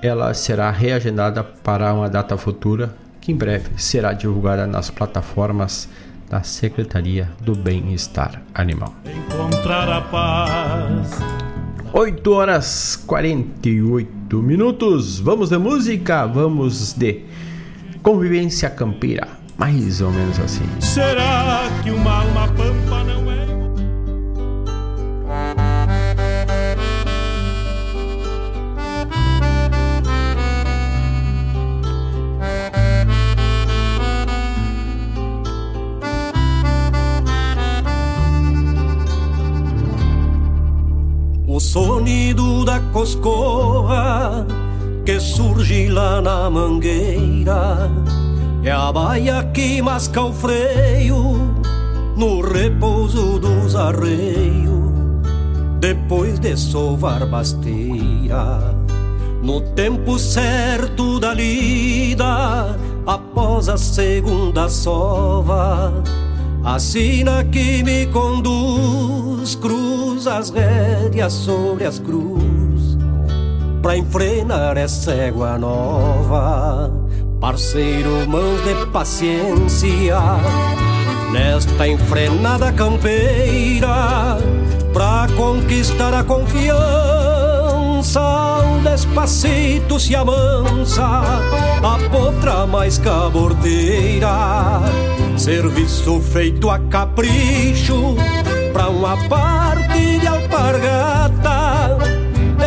[0.00, 5.88] Ela será reagendada para uma data futura que em breve será divulgada nas plataformas
[6.28, 8.94] da Secretaria do Bem-Estar Animal.
[9.04, 11.18] Encontrar a paz.
[11.92, 15.18] 8 horas 48 minutos.
[15.20, 17.24] Vamos de música, vamos de
[18.02, 20.64] convivência campeira, mais ou menos assim.
[20.80, 22.95] Será que uma alma pampa
[48.96, 51.52] baia que masca o freio
[52.16, 54.72] no repouso dos arreios.
[55.78, 58.74] Depois de sovar basteira
[59.42, 62.74] no tempo certo da lida
[63.06, 65.92] após a segunda sova
[66.64, 72.96] a sina que me conduz cruza as rédeas sobre as cruz
[73.82, 76.95] Pra enfrenar essa égua nova
[77.56, 80.18] Parceiro, mãos de paciência.
[81.32, 84.36] Nesta enfrenada campeira
[84.92, 86.76] Pra conquistar a confiança
[88.84, 91.02] despacito se amansa.
[91.82, 94.28] A potra mais cabordeira
[95.38, 98.16] Serviço feito a capricho
[98.74, 101.96] pra uma parte de alpargata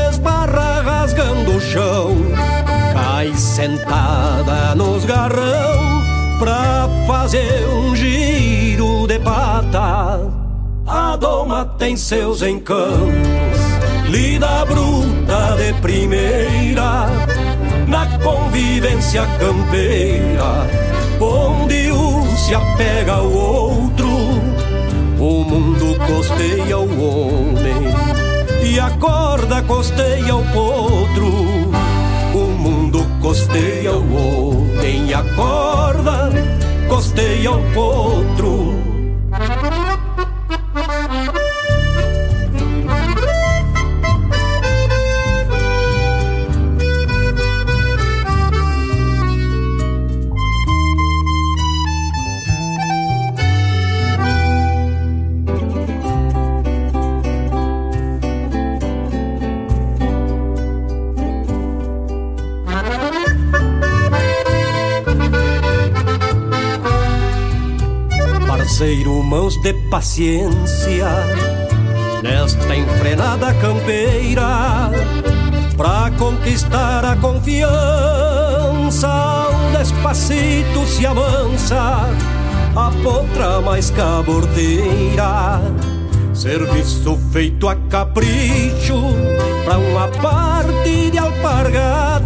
[0.10, 2.59] Esbarra rasgando o chão
[3.20, 6.02] Cai sentada nos garrão
[6.40, 10.22] Pra fazer um giro de pata
[10.88, 13.60] A doma tem seus encantos
[14.08, 17.08] Lida bruta de primeira
[17.90, 20.66] Na convivência campeira
[21.20, 24.08] onde um se apega ao outro,
[25.20, 27.94] o mundo costeia o homem
[28.64, 31.59] e a corda costeia o potro.
[33.30, 36.32] O mundo costeia o homem a corda
[36.90, 38.89] costeia o potro.
[69.30, 71.08] Mãos de paciência
[72.24, 74.90] nesta enfrenada campeira
[75.78, 77.70] pra conquistar a confiança.
[79.54, 82.10] Um despacito se avança
[82.76, 85.62] a potra mais cabordeira.
[86.34, 89.00] Serviço feito a capricho
[89.64, 92.19] pra uma parte de alpargata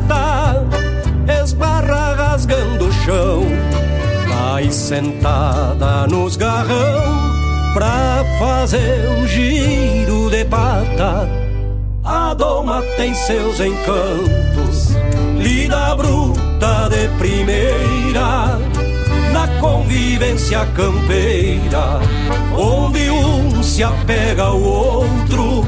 [4.64, 7.34] Vai sentada nos garrão
[7.74, 11.28] pra fazer um giro de pata.
[12.02, 14.96] A doma tem seus encantos,
[15.38, 18.58] lida bruta de primeira
[19.34, 22.00] na convivência campeira,
[22.58, 25.66] onde um se apega ao outro,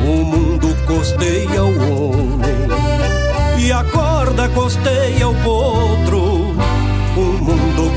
[0.00, 6.35] o mundo costeia o homem e a corda costeia o potro.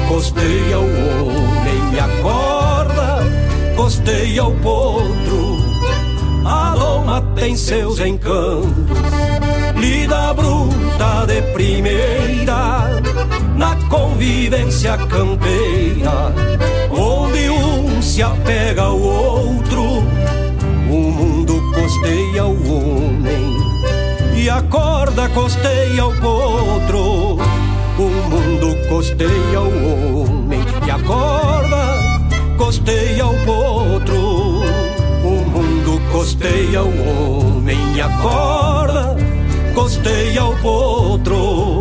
[0.09, 3.19] Costeia o homem e a corda
[3.75, 5.59] costeia o potro.
[6.43, 8.97] A loma tem seus encantos,
[9.75, 13.01] lida bruta de primeira
[13.55, 16.33] na convivência campeira,
[16.89, 19.83] onde um se apega ao outro,
[20.89, 23.57] o mundo costeia o homem
[24.35, 27.48] e a corda costeia o potro.
[27.99, 31.97] O mundo costeia o homem e a corda
[32.57, 34.61] costeia o potro.
[35.25, 39.17] O mundo costeia o homem e a corda
[39.75, 41.78] costeia o potro.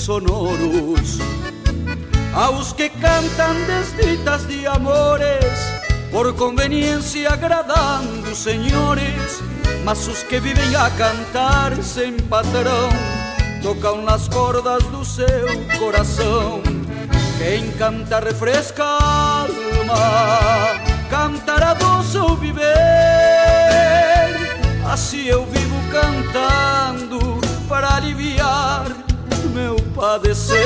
[0.00, 1.18] Sonoros.
[2.34, 5.58] Aos que cantan desditas de amores,
[6.10, 9.42] por conveniencia agradando señores,
[9.84, 12.88] mas os que viven a cantar sem patrão,
[13.62, 15.46] tocam nas cordas do seu
[15.78, 16.62] coração.
[17.38, 20.80] Quem canta refresca a alma,
[21.10, 22.70] cantará doce o viver.
[24.90, 28.99] Assim eu vivo cantando para aliviar
[30.00, 30.60] padecer.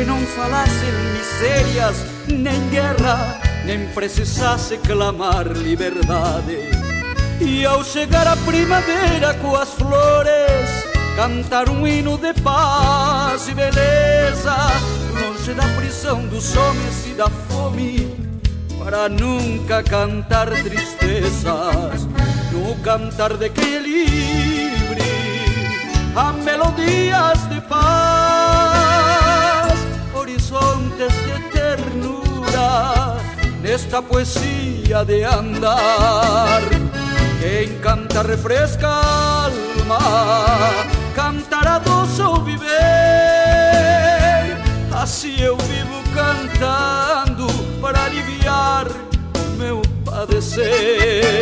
[0.00, 1.96] Que não falasse misérias
[2.26, 6.56] nem guerra nem precisasse clamar liberdade.
[7.38, 10.70] E ao chegar a primavera com as flores
[11.16, 14.56] cantar um hino de paz e beleza
[15.20, 18.10] longe da prisão dos homens e da fome
[18.82, 22.06] para nunca cantar tristezas
[22.50, 24.80] no cantar de equilibrio
[26.16, 27.99] a melodías de paz,
[30.50, 33.16] horizontes de ternura
[33.62, 36.62] nesta poesía de andar.
[37.40, 39.98] Quem canta refresca alma,
[41.14, 42.68] cantará doce o viver.
[44.92, 47.46] Assim eu vivo cantando
[47.80, 48.86] para aliviar
[49.56, 51.40] meu padecer.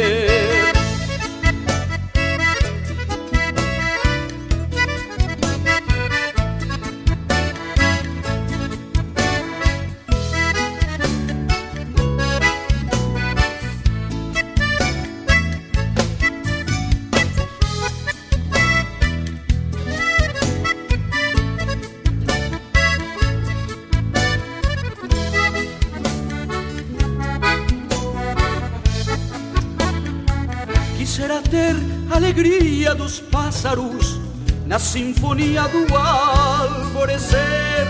[32.94, 34.18] Dos pássaros
[34.66, 37.86] na sinfonia do alvorecer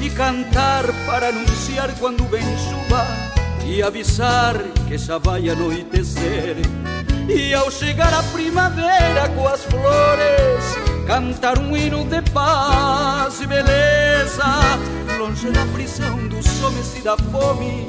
[0.00, 3.06] e cantar para anunciar quando vem chuva
[3.66, 4.56] e avisar
[4.86, 6.56] que já vai anoitecer.
[7.28, 10.64] E ao chegar a primavera com as flores,
[11.06, 14.44] cantar um hino de paz e beleza,
[15.18, 17.84] longe da prisão dos homens e da fome,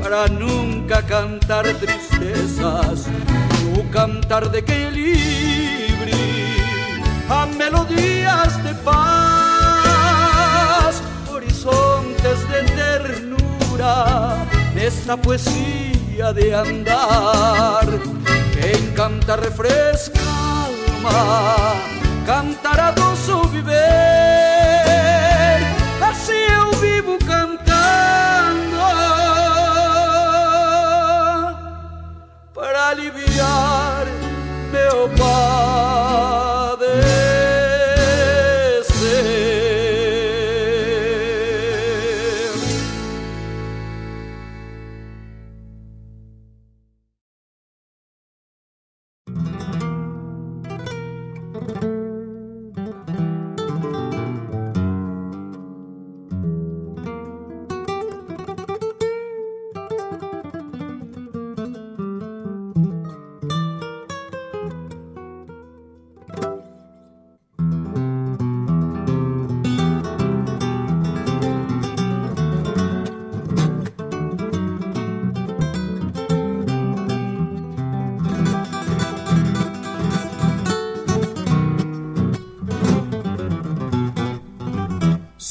[0.00, 3.06] para nunca cantar tristezas,
[3.78, 6.12] o cantar de quem é livre,
[7.28, 9.02] a melodias de paz,
[11.30, 17.84] horizontes de ternura, nesta poesia de andar,
[18.54, 21.76] quem canta refresca alma,
[22.24, 24.35] cantará doce viver, assim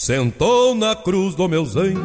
[0.05, 1.99] Sentou na cruz do meu zanho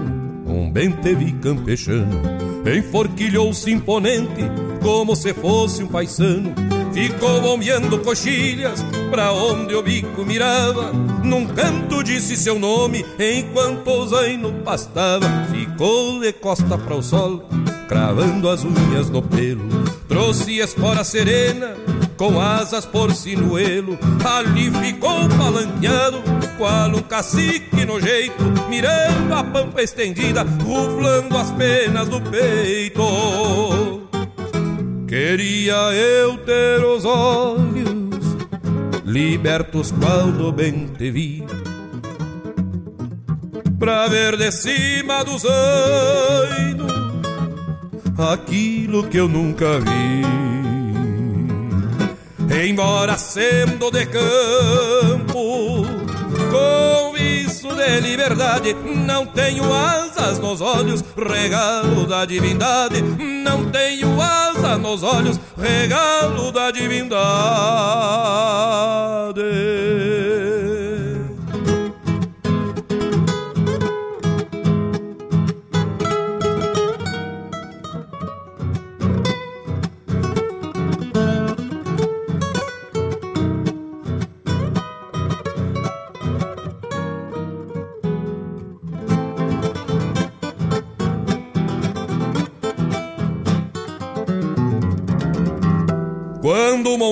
[0.47, 2.23] um bentevi campechano.
[2.65, 4.41] Enforquilhou-se imponente
[4.83, 6.55] como se fosse um paisano.
[6.95, 10.95] Ficou bombeando coxilhas pra onde o bico mirava.
[11.23, 15.27] Num canto disse seu nome enquanto o zaino pastava.
[15.53, 17.45] Ficou de costa para o sol,
[17.87, 19.69] cravando as unhas no pelo.
[20.09, 21.77] Trouxe espora serena
[22.21, 26.23] com asas por sinuelo, ali ficou palanqueado,
[26.61, 33.03] qual um cacique no jeito, mirando a pampa estendida, ruflando as penas do peito.
[35.09, 38.37] Queria eu ter os olhos
[39.07, 41.47] libertos qual do bem te vi,
[43.79, 46.87] pra ver de cima do zaino
[48.19, 50.21] aquilo que eu nunca vi.
[52.69, 55.87] Embora sendo de campo,
[56.51, 63.03] com isso de liberdade, não tenho asas nos olhos, regalo da divindade.
[63.03, 67.21] Não tenho asas nos olhos, regalo da divindade.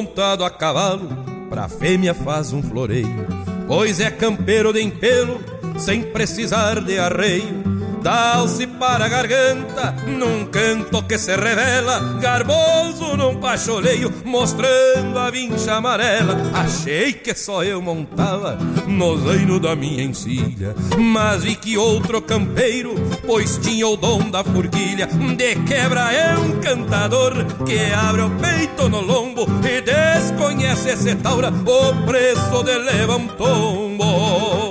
[0.08, 1.06] Montado a cavalo,
[1.50, 3.26] pra fêmea faz um floreio,
[3.66, 5.38] pois é campeiro de empelo,
[5.78, 7.57] sem precisar de arreio.
[8.02, 15.74] Dá-se para a garganta, num canto que se revela, garboso num pacholeio, mostrando a vincha
[15.74, 16.36] amarela.
[16.54, 22.94] Achei que só eu montava no zaino da minha encilha, mas vi que outro campeiro,
[23.26, 27.32] pois tinha o dom da forquilha, de quebra é um cantador
[27.66, 33.28] que abre o peito no lombo e desconhece esse taura, o preço de leva um
[33.28, 34.67] tombo.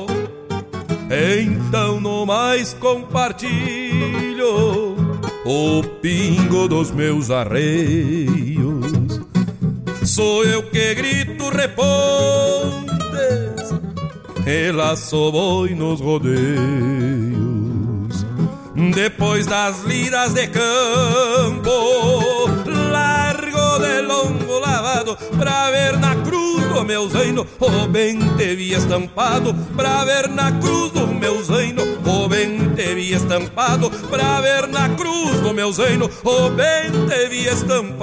[1.10, 3.48] Então no mais compartilho
[5.46, 9.22] o pingo dos meus arreios.
[10.04, 12.88] Sou eu que grito repontes
[14.46, 16.38] e laço boi nos rodeios.
[18.94, 21.72] Depois das liras de campo,
[22.92, 23.27] largo
[23.80, 29.54] de longo lavado Pra ver na cruz do meu zaino O bem te vi estampado.
[29.76, 33.90] Pra ver na cruz do meu zaino O bem te vi estampado.
[33.90, 37.98] Pra ver na cruz do meu zaino O bem te vi estampado.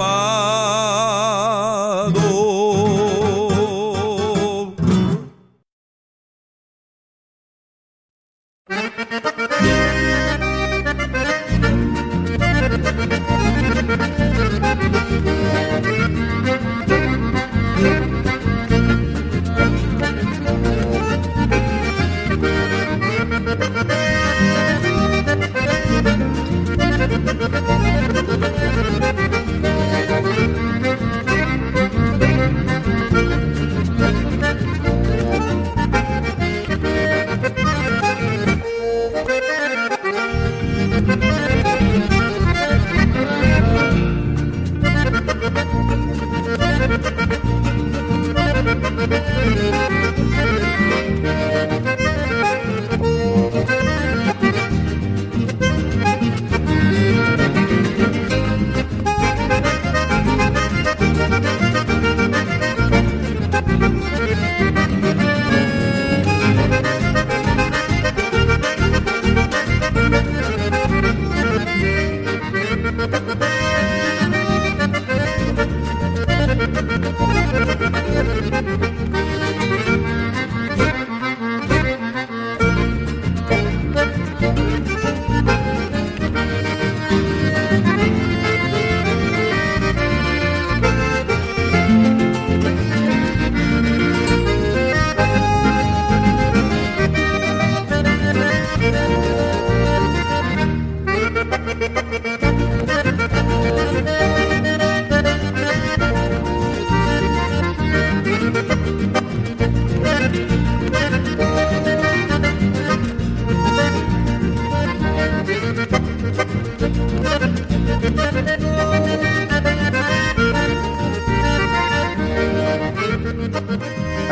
[49.07, 50.04] Música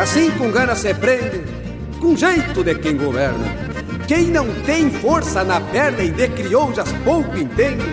[0.03, 1.45] Assim com ganas se prende,
[2.01, 3.45] com jeito de quem governa.
[4.05, 7.85] Quem não tem força na perna e de crioulas pouco entende,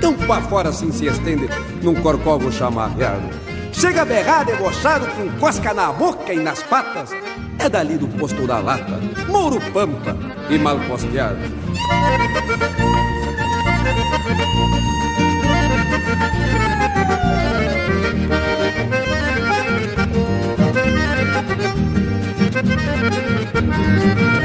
[0.00, 1.50] tão pra fora assim se estende
[1.82, 3.28] num corcovo chamarreado.
[3.70, 7.10] Chega a berrar debochado com cosca na boca e nas patas,
[7.58, 8.98] é dali do posto da lata,
[9.28, 10.16] Mouro Pampa
[10.48, 11.36] e mal costeado.
[23.82, 24.41] Nas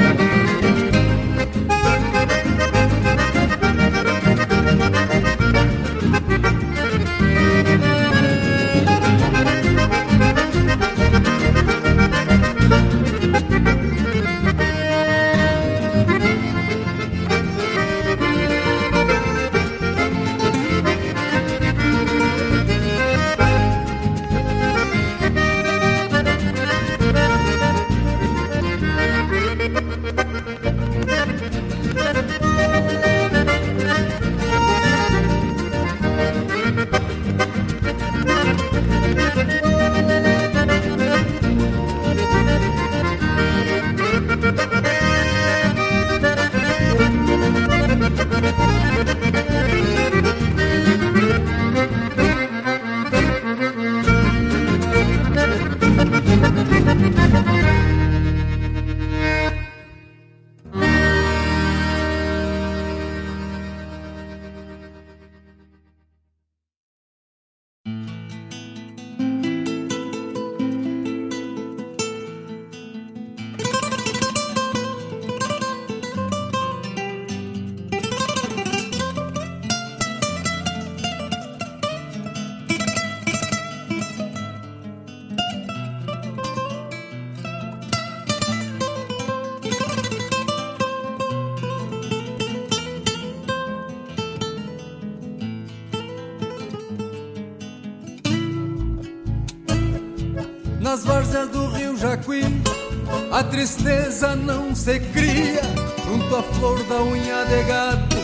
[103.58, 105.62] tristeza não se cria.
[106.06, 108.16] Junto à flor da unha de gato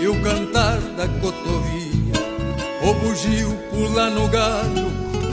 [0.00, 2.18] E o cantar da cotovia.
[2.82, 4.90] O bugio pula no galho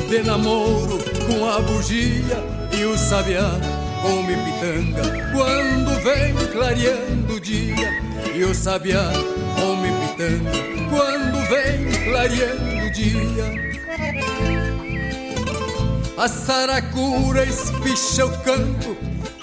[0.09, 2.43] De namoro com a bugia
[2.77, 3.49] E o sabiá
[4.01, 5.31] come pitanga.
[5.31, 8.01] Quando vem clareando o dia
[8.35, 9.09] E o sabiá
[9.55, 10.51] come pitanga.
[10.89, 13.65] Quando vem clareando o dia.
[16.17, 18.95] A saracura espicha o campo,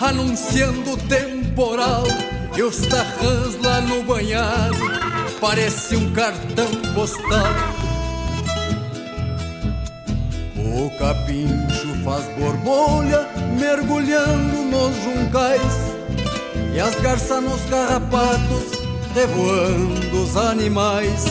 [0.03, 2.03] anunciando o temporal.
[2.57, 4.77] E os tarrãs lá no banhado,
[5.41, 7.53] parece um cartão postal.
[10.57, 13.27] O capincho faz borbolha,
[13.59, 15.93] mergulhando nos juncais.
[16.75, 18.65] E as garças nos carrapatos,
[19.15, 21.25] revoando os animais.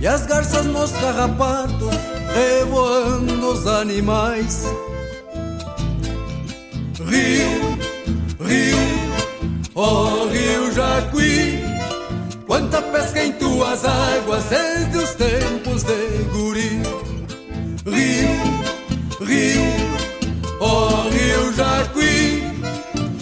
[0.00, 1.94] E as garças nos carrapatos
[2.34, 4.64] revoando os animais.
[7.10, 7.76] Rio,
[8.38, 8.78] rio,
[9.74, 11.60] oh, rio Jacuí,
[12.46, 16.80] quanta pesca em tuas águas desde os tempos de guri.
[17.84, 19.62] Rio, rio,
[20.60, 22.44] oh, rio Jacuí,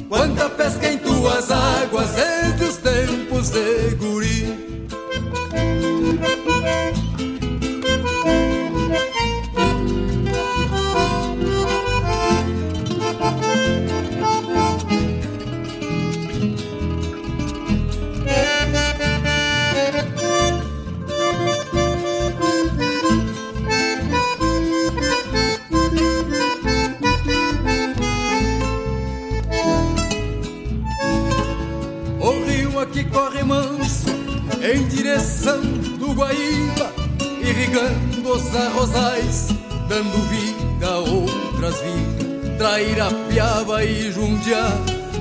[0.06, 4.68] quanta pesca em tuas águas desde os tempos de guri.
[33.12, 34.08] corre manso
[34.62, 35.60] em direção
[35.98, 36.92] do Guaíba,
[37.40, 39.48] irrigando os arrozais,
[39.88, 42.28] dando vida a outras vidas.
[42.58, 44.64] Trairapiaba e jundia,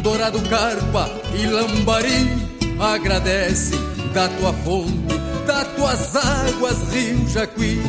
[0.02, 1.08] Dourado Carpa
[1.40, 2.48] e Lambari
[2.80, 3.76] Agradece
[4.14, 5.18] da tua fonte,
[5.48, 7.82] da tuas águas, Rio Jacuí.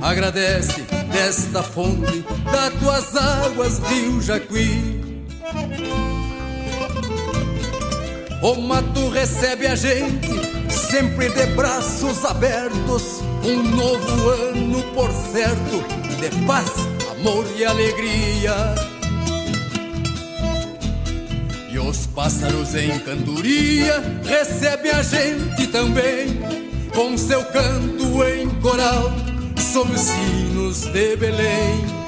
[0.00, 0.82] Agradece
[1.12, 4.99] desta fonte, da tuas águas, Rio Jacuí.
[8.42, 10.28] O mato recebe a gente
[10.70, 13.20] sempre de braços abertos.
[13.44, 15.84] Um novo ano, por certo,
[16.18, 16.70] de paz,
[17.10, 18.74] amor e alegria.
[21.70, 26.40] E os pássaros em cantoria recebem a gente também,
[26.94, 29.12] com seu canto em coral,
[29.72, 31.99] sob os sinos de Belém.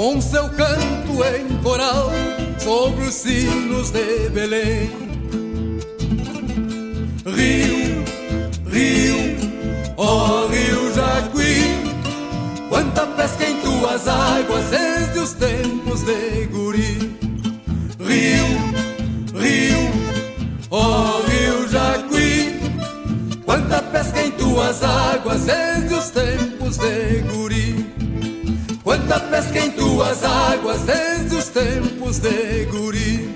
[0.00, 2.10] Com seu canto em coral,
[2.58, 4.90] sobre os sinos de Belém.
[7.26, 8.02] Rio,
[8.70, 9.36] rio,
[9.98, 11.76] ó oh rio Jacuí,
[12.70, 17.18] quanta pesca em tuas águas desde os tempos de guri.
[17.98, 18.46] Rio,
[19.38, 19.90] rio,
[20.70, 22.58] ó oh rio Jacuí,
[23.44, 27.89] quanta pesca em tuas águas desde os tempos de guri.
[28.90, 33.29] Quanta pesca em tuas águas desde os tempos de guri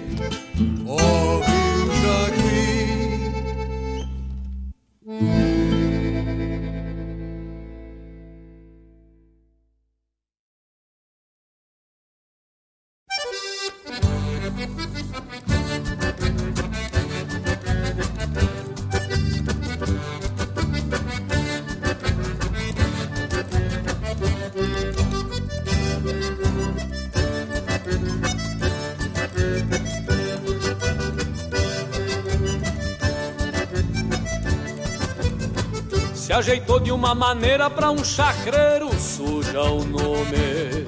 [36.84, 40.84] de uma maneira pra um chacreiro suja o nome.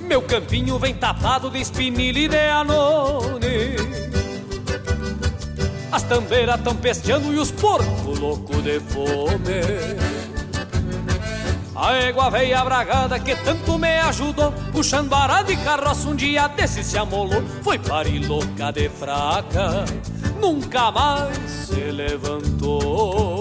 [0.00, 3.76] Meu campinho vem tapado de espinilha e de anone.
[5.90, 9.60] As tambeiras tão pesteando e os porcos louco de fome.
[11.74, 16.82] A égua veia bragada que tanto me ajudou Puxando arado e carroça um dia desse
[16.82, 17.78] se amolou Foi
[18.26, 19.84] louca de fraca
[20.40, 23.37] Nunca mais se levantou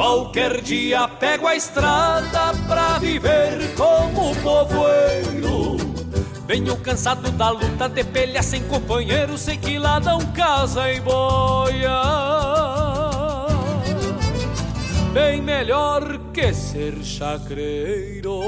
[0.00, 5.76] Qualquer dia pego a estrada pra viver como povoeiro
[6.46, 12.00] Venho cansado da luta de pelha sem companheiro Sei que lá não casa e boia
[15.12, 18.40] bem melhor que ser chacreiro.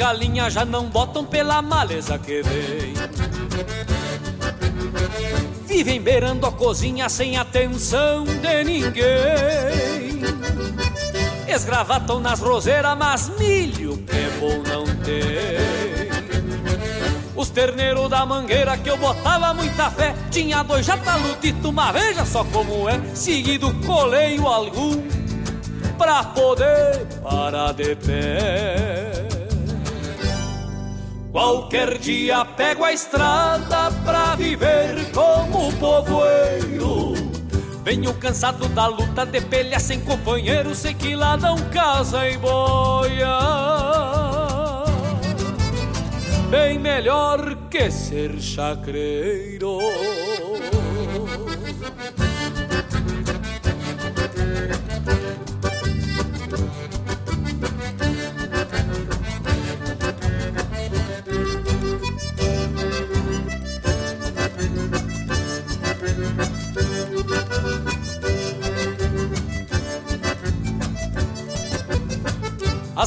[0.00, 2.94] Galinhas já não botam pela maleza que vem.
[5.66, 10.22] Vivem beirando a cozinha sem atenção de ninguém.
[11.46, 16.08] Esgravatam nas roseiras, mas milho que é bom não tem.
[17.36, 22.44] Os terneiros da mangueira que eu botava muita fé Tinha dois jatalutitos, mas veja só
[22.44, 25.02] como é Seguido coleio algum
[25.96, 28.89] Pra poder parar de pé
[31.32, 37.14] Qualquer dia pego a estrada pra viver como povoeiro.
[37.84, 43.38] Venho cansado da luta de pelha sem companheiro, sei que lá não casa e boia.
[46.50, 49.78] Bem melhor que ser chacreiro.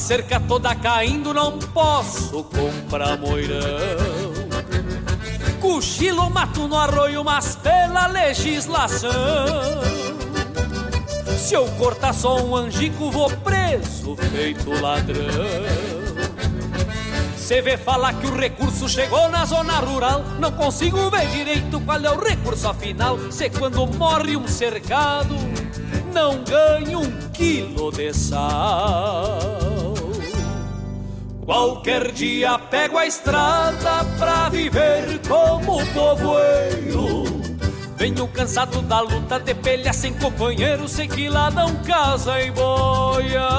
[0.04, 3.64] Cerca toda caindo, não posso comprar moirão.
[5.62, 9.10] Cochilo mato no arroio, mas pela legislação.
[11.38, 15.24] Se eu cortar só um angico, vou preso, feito ladrão.
[17.38, 22.00] Cê vê falar que o recurso chegou na zona rural Não consigo ver direito qual
[22.00, 25.36] é o recurso afinal Se quando morre um cercado
[26.14, 29.63] Não ganho um quilo de sal
[31.46, 37.24] Qualquer dia pego a estrada pra viver como povoeiro.
[37.98, 43.50] Venho cansado da luta de pelha sem companheiro, sei que lá não casa em boia.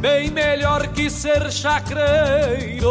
[0.00, 2.88] Bem melhor que ser chacreiro.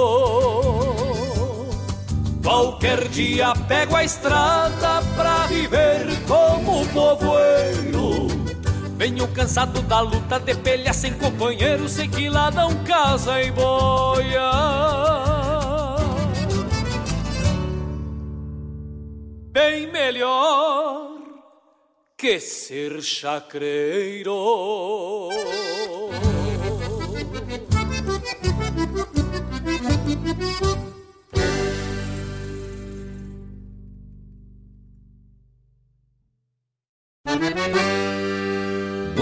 [2.44, 8.07] Qualquer dia pego a estrada pra viver como povoeiro.
[8.98, 14.42] Venho cansado da luta de pelha sem companheiro, sei que lá não casa em boia.
[19.52, 21.20] Bem melhor
[22.18, 24.34] que ser chacreiro.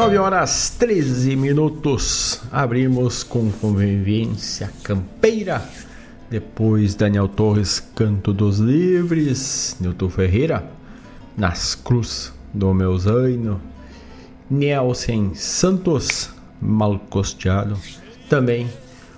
[0.00, 2.40] Nove horas 13 minutos.
[2.50, 5.62] Abrimos com convivência campeira.
[6.30, 9.76] Depois Daniel Torres, Canto dos Livres.
[9.78, 10.64] Nilton Ferreira,
[11.36, 13.60] Nas Cruz do meu zaino,
[14.50, 17.78] Nielsen Santos, mal costeado.
[18.28, 18.68] Também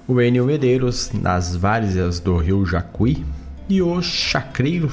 [0.07, 3.25] o Enio Medeiros, nas várzeas do rio Jacuí.
[3.69, 4.91] E o Chacreiro,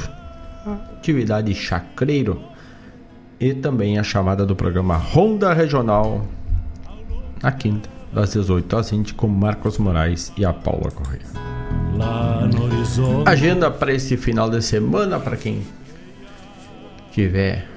[0.97, 2.41] atividade Chacreiro.
[3.37, 6.25] E também a chamada do programa Ronda Regional,
[7.43, 11.25] na quinta, das 18 às 20, com Marcos Moraes e a Paula Correia.
[13.25, 15.61] Agenda para esse final de semana, para quem
[17.11, 17.67] tiver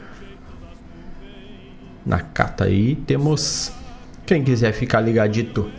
[2.04, 3.72] na cata aí temos
[4.26, 5.70] quem quiser ficar ligadito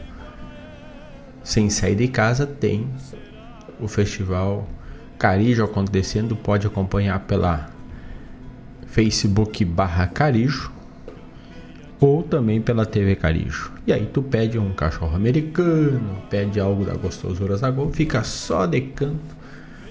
[1.44, 2.88] sem sair de casa tem
[3.80, 4.68] o festival
[5.18, 7.70] Carijo acontecendo pode acompanhar pela
[8.88, 10.72] Facebook barra Carijo
[12.00, 13.72] ou também pela TV Carijo.
[13.88, 18.82] E aí tu pede um cachorro americano, pede algo da gostosura Zagol, fica só de
[18.82, 19.36] canto,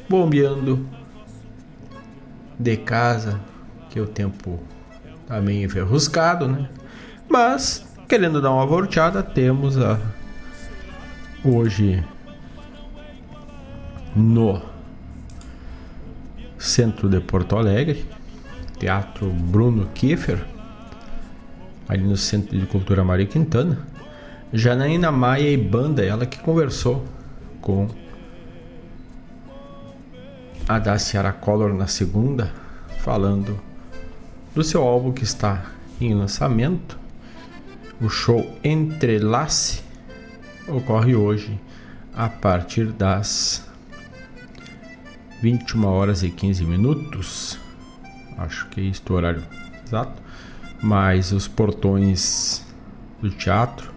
[0.08, 0.86] bombeando
[2.58, 3.40] de casa,
[3.88, 4.60] que o tempo
[5.32, 6.68] tá meio enferruscado, né?
[7.26, 9.98] Mas, querendo dar uma volteada, temos a
[11.42, 12.04] hoje
[14.14, 14.60] no
[16.58, 18.04] centro de Porto Alegre,
[18.78, 20.44] Teatro Bruno Kiefer,
[21.88, 23.78] ali no Centro de Cultura Maria Quintana,
[24.52, 27.02] Janaína Maia e banda, ela que conversou
[27.62, 27.88] com
[30.68, 32.52] a Daciara Collor na segunda,
[32.98, 33.71] falando
[34.54, 35.66] do seu álbum que está
[36.00, 36.98] em lançamento.
[38.00, 39.82] O show Entrelace
[40.68, 41.58] ocorre hoje
[42.14, 43.66] a partir das
[45.40, 47.58] 21 horas e 15 minutos.
[48.36, 49.42] Acho que é este o horário
[49.86, 50.20] exato.
[50.82, 52.64] Mas os portões
[53.20, 53.92] do teatro,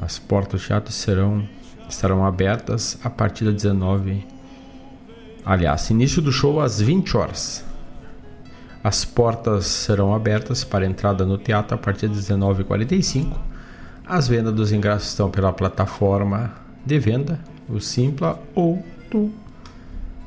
[0.00, 1.46] as portas do teatro serão
[1.88, 4.26] estarão abertas a partir das 19
[5.46, 7.63] Aliás, início do show às 20 horas.
[8.84, 13.34] As portas serão abertas para entrada no teatro a partir de 19h45.
[14.06, 16.52] As vendas dos ingressos estão pela plataforma
[16.84, 19.32] de venda, o Simpla, ou tu,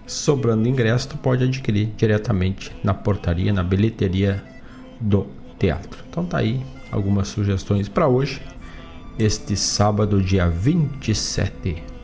[0.07, 4.43] sobrando ingresso, tu pode adquirir diretamente na portaria, na bilheteria
[4.99, 5.27] do
[5.59, 6.03] teatro.
[6.09, 8.41] Então tá aí algumas sugestões para hoje,
[9.19, 11.96] este sábado, dia 27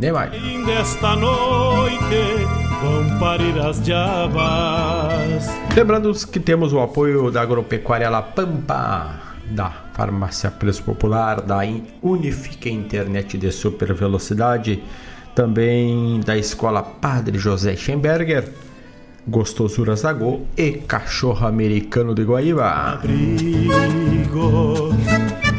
[0.00, 0.32] de maio.
[0.64, 2.46] Desta noite
[2.82, 5.46] vão parir as diabas.
[5.76, 9.20] Lembrando que temos o apoio da Agropecuária La Pampa,
[9.50, 11.58] da Farmácia Preço Popular, da
[12.02, 14.82] Unifique Internet de Super Velocidade,
[15.34, 18.48] também da Escola Padre José Schemberger,
[19.28, 22.70] Gostosuras da Go e Cachorro Americano de Guaíba.
[22.94, 23.30] Abrigo,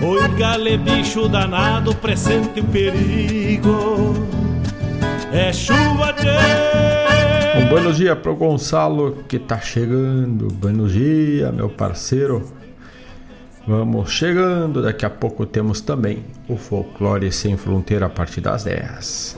[0.02, 4.14] oi gale bicho danado, presente o perigo,
[5.32, 6.82] é chuva de
[7.54, 10.48] um buenos dias pro Gonçalo que tá chegando.
[10.48, 12.50] Buenos dias, meu parceiro.
[13.68, 19.38] Vamos chegando, daqui a pouco temos também o Folclore Sem Fronteira a partir das 10.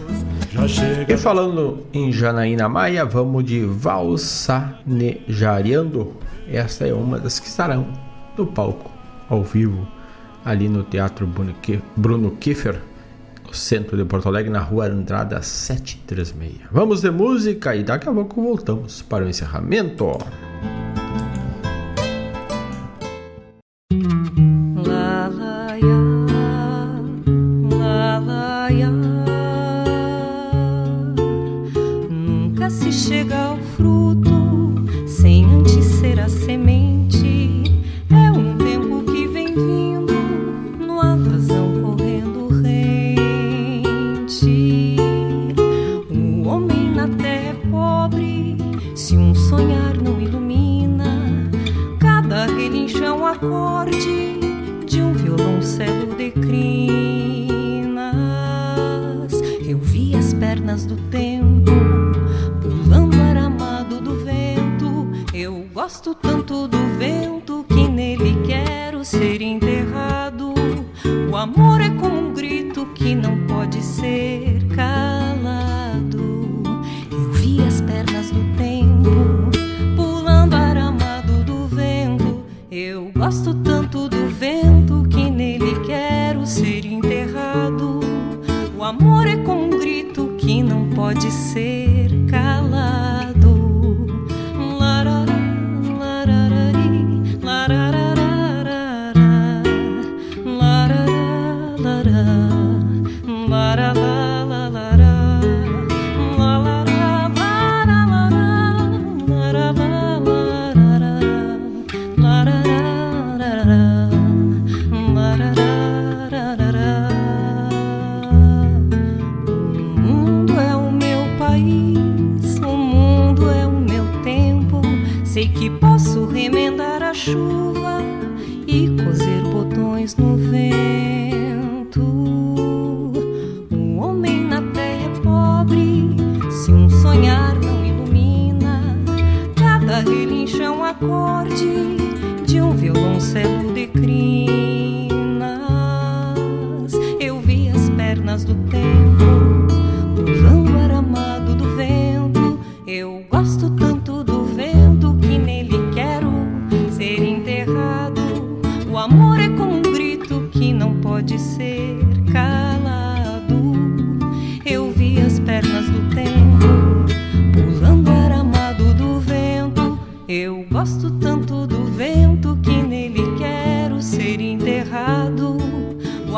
[1.08, 6.14] E falando em Janaína Maia, vamos de Valsanejariando.
[6.48, 7.88] Esta é uma das que estarão
[8.38, 8.92] no palco,
[9.28, 9.88] ao vivo,
[10.46, 11.28] ali no Teatro
[11.96, 12.80] Bruno Kiefer,
[13.46, 16.70] no centro de Porto Alegre, na rua Andrada 736.
[16.72, 20.18] Vamos de música e daqui a pouco voltamos para o encerramento.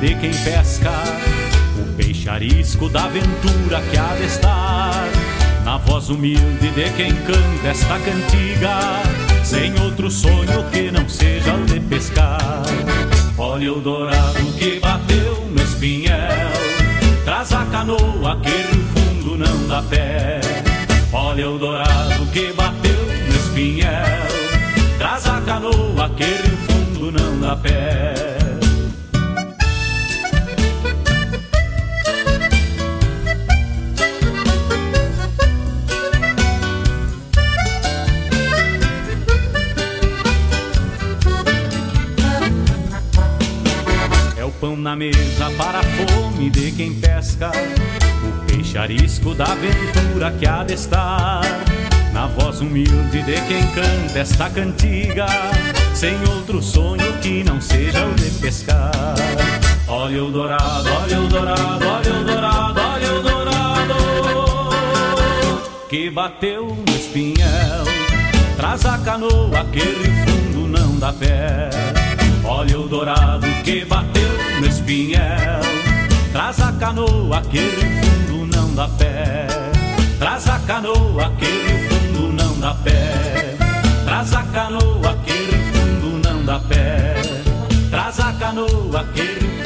[0.00, 0.92] de quem pesca,
[1.78, 5.08] o peixe arisco da aventura que há de estar.
[5.64, 9.02] Na voz humilde de quem canta esta cantiga,
[9.44, 12.62] sem outro sonho que não seja o de pescar.
[13.38, 16.52] Olha o dourado que bateu no espinhel,
[17.24, 20.40] traz a canoa que no fundo não dá pé.
[21.12, 23.88] Olha o dourado que bateu no espinhel,
[24.98, 28.35] traz a canoa que no fundo não dá pé.
[47.36, 47.50] Pesca,
[48.24, 51.42] o peixe arisco da aventura que há de estar.
[52.12, 55.26] Na voz humilde de quem canta esta cantiga,
[55.94, 59.14] sem outro sonho que não seja o de pescar.
[59.86, 63.94] Olha o dourado, olha o dourado, olha o dourado, olha o dourado,
[65.88, 67.84] que bateu no espinhel.
[68.56, 71.68] Traz a canoa que fundo não dá pé.
[72.44, 75.65] Olha o dourado que bateu no espinhel.
[76.46, 79.48] Traz a canoa que fundo não dá pé.
[80.16, 83.56] Traz a canoa que fundo não dá pé.
[84.04, 87.16] Traz a canoa que fundo não dá pé.
[87.90, 89.65] Traz a canoa que fundo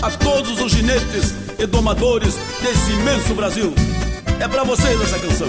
[0.00, 3.70] A todos os ginetes e domadores desse imenso Brasil.
[4.40, 5.48] É pra vocês essa canção.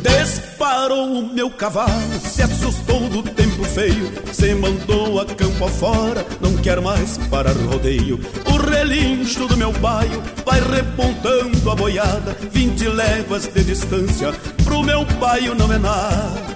[0.00, 6.56] Disparou o meu cavalo, se assustou do tempo feio, se mandou a campo afora, não
[6.56, 8.18] quer mais parar rodeio.
[8.46, 14.32] O relincho do meu baio vai repontando a boiada, vinte léguas de distância,
[14.64, 16.53] pro meu baio não é nada.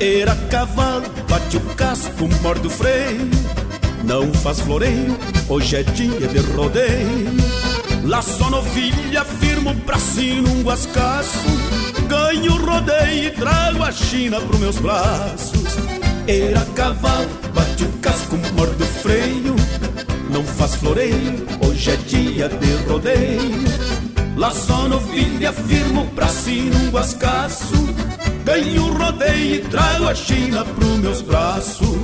[0.00, 3.28] Era cavalo, bate o casco, morde o freio,
[4.04, 5.18] não faz floreio,
[5.48, 7.36] hoje é dia de rodeio.
[8.04, 11.48] Laço novilha, firmo pra cima um guascaço.
[12.06, 15.76] Ganho o rodeio e trago a China pros meus braços.
[16.28, 19.56] Era cavalo, bate o casco, morde o freio.
[20.30, 23.64] Não faz floreio, hoje é dia de rodeio.
[24.36, 27.97] Laço novilha, firmo pra cima um guascaço
[28.48, 31.98] Ganho o rodeio e trago a China pros meus braços.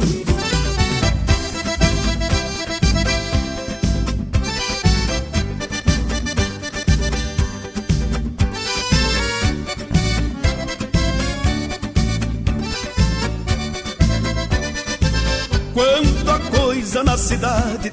[17.04, 17.90] Na cidade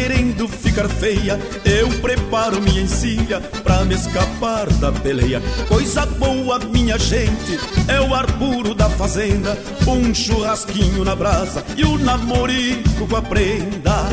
[0.00, 5.42] querendo ficar feia, eu preparo minha encilha pra me escapar da peleia.
[5.68, 11.84] Coisa boa, minha gente, é o ar puro da fazenda, um churrasquinho na brasa e
[11.84, 14.08] o namorico com a prenda.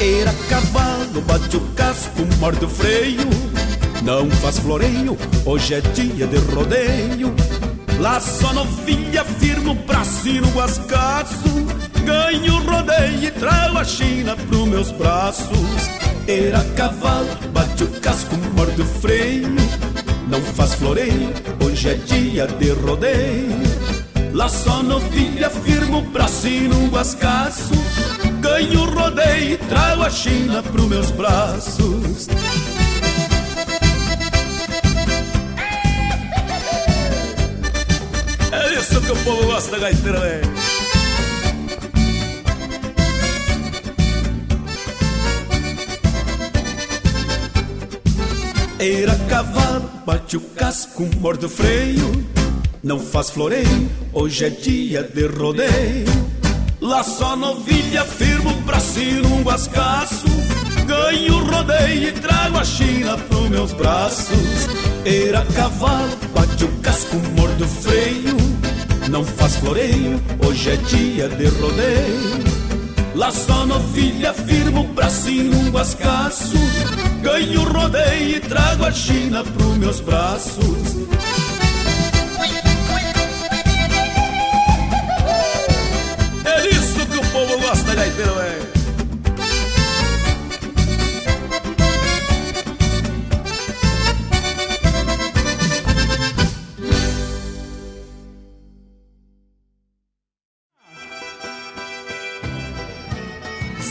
[0.00, 3.28] Era cavalo, bate o casco, morde o freio,
[4.02, 5.16] não faz floreio,
[5.46, 7.32] hoje é dia de rodeio.
[8.00, 14.66] Laço a novilha, firmo pra cima no guascaço Ganho rodeio e trago a China pros
[14.66, 15.90] meus braços.
[16.26, 19.54] Era cavalo, bate o casco, morde o freio.
[20.26, 21.30] Não faz floreio,
[21.62, 23.60] hoje é dia de rodeio.
[24.32, 27.74] Lá só novilha firmo o bracinho num guascaço.
[28.40, 32.26] Ganho rodeio e trago a China pros meus braços.
[38.50, 40.77] É isso que o povo gosta, gaiteiro, velho
[48.78, 52.24] Era cavalo, bate o casco, morde o freio.
[52.80, 56.06] Não faz floreio, hoje é dia de rodeio.
[56.80, 60.26] Lá só novilha, firmo o bracinho num guascaço
[60.86, 64.68] Ganho rodeio e trago a China pros meus braços.
[65.04, 68.36] Era cavalo, bate o casco, morde o freio.
[69.10, 72.44] Não faz floreio, hoje é dia de rodeio.
[73.14, 76.56] Lá só novilha, firmo o bracinho num guascaço
[77.22, 80.96] Ganho rodeio e trago a China pros meus braços.
[86.44, 88.77] É isso que o povo gosta, gaiteiro, é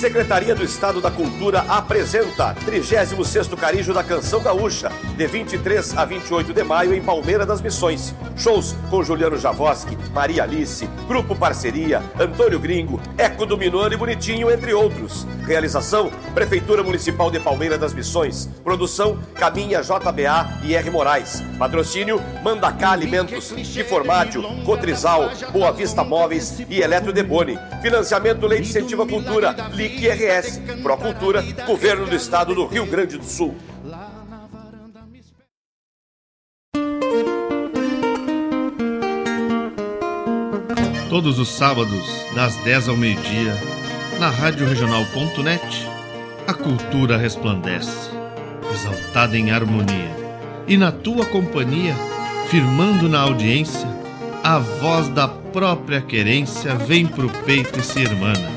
[0.07, 6.53] Secretaria do Estado da Cultura apresenta 36º Carijo da Canção Gaúcha, de 23 a 28
[6.53, 8.15] de maio em Palmeira das Missões.
[8.38, 14.49] Shows com Juliano Javoski, Maria Alice, Grupo Parceria, Antônio Gringo, Eco do Minuano e Bonitinho,
[14.49, 15.27] entre outros.
[15.45, 18.47] Realização: Prefeitura Municipal de Palmeira das Missões.
[18.63, 20.89] Produção: Caminha JBA e R.
[20.89, 21.43] Moraes.
[21.59, 27.59] Patrocínio: Mandacá Alimentos, Informátil, Cotrizal, Boa Vista Móveis e Eletro Deboni.
[27.81, 30.59] Financiamento Lei de Incentivo à Cultura, LIC RS.
[30.83, 33.55] Procultura, Governo do Estado do Rio Grande do Sul.
[41.09, 42.05] Todos os sábados,
[42.35, 43.53] das 10 ao meio-dia,
[44.19, 45.87] na Rádio Regional.net,
[46.45, 48.11] a cultura resplandece,
[48.71, 50.15] exaltada em harmonia.
[50.67, 51.95] E na tua companhia,
[52.49, 53.87] firmando na audiência,
[54.43, 58.56] a voz da própria querência vem pro peito e se irmana.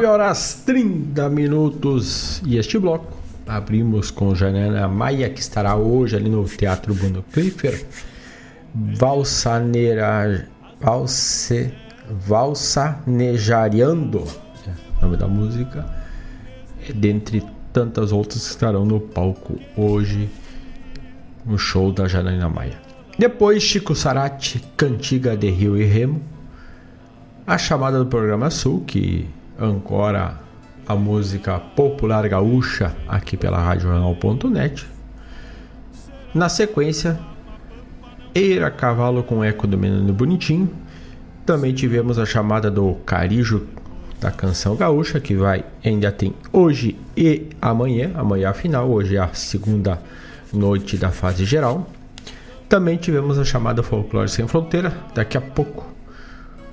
[0.00, 2.40] Nove horas 30 minutos.
[2.46, 3.14] E este bloco
[3.46, 7.84] abrimos com Janana Maia que estará hoje ali no Teatro Bruno Cliffer
[8.74, 10.48] Valsaneira
[10.80, 11.74] Valse,
[12.26, 14.24] Valsanejariando
[14.66, 14.70] é
[15.02, 15.84] nome da música.
[16.94, 20.30] Dentre tantas outras que estarão no palco hoje
[21.44, 22.80] no show da Janaína Maia.
[23.18, 26.22] Depois Chico Sarati Cantiga de Rio e Remo.
[27.46, 29.28] A chamada do programa Sul que
[29.60, 30.40] ancora
[30.86, 34.86] a música popular gaúcha aqui pela RadioJornal.net.
[36.34, 37.18] Na sequência,
[38.34, 40.70] Eira Cavalo com Eco do Menino Bonitinho.
[41.44, 43.66] Também tivemos a chamada do Carijo
[44.20, 48.12] da canção gaúcha, que vai ainda tem hoje e amanhã.
[48.14, 50.00] Amanhã a final, hoje é a segunda
[50.52, 51.88] noite da fase geral.
[52.68, 55.89] Também tivemos a chamada Folclore Sem Fronteira, daqui a pouco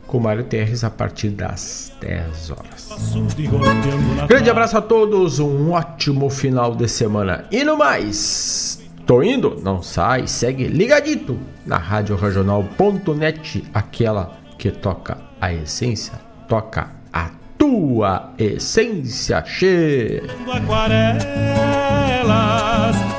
[0.08, 2.90] com Mário Terres a partir das 10 horas.
[4.28, 7.46] Grande abraço a todos, um ótimo final de semana.
[7.52, 9.60] E no mais, tô indo?
[9.62, 16.14] Não sai, segue ligadito na Rádio Regional.net, aquela que toca a essência,
[16.48, 20.24] toca a tua essência, che.
[20.52, 21.18] Aquarelas,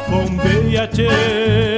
[0.09, 1.78] bombeia, tchê.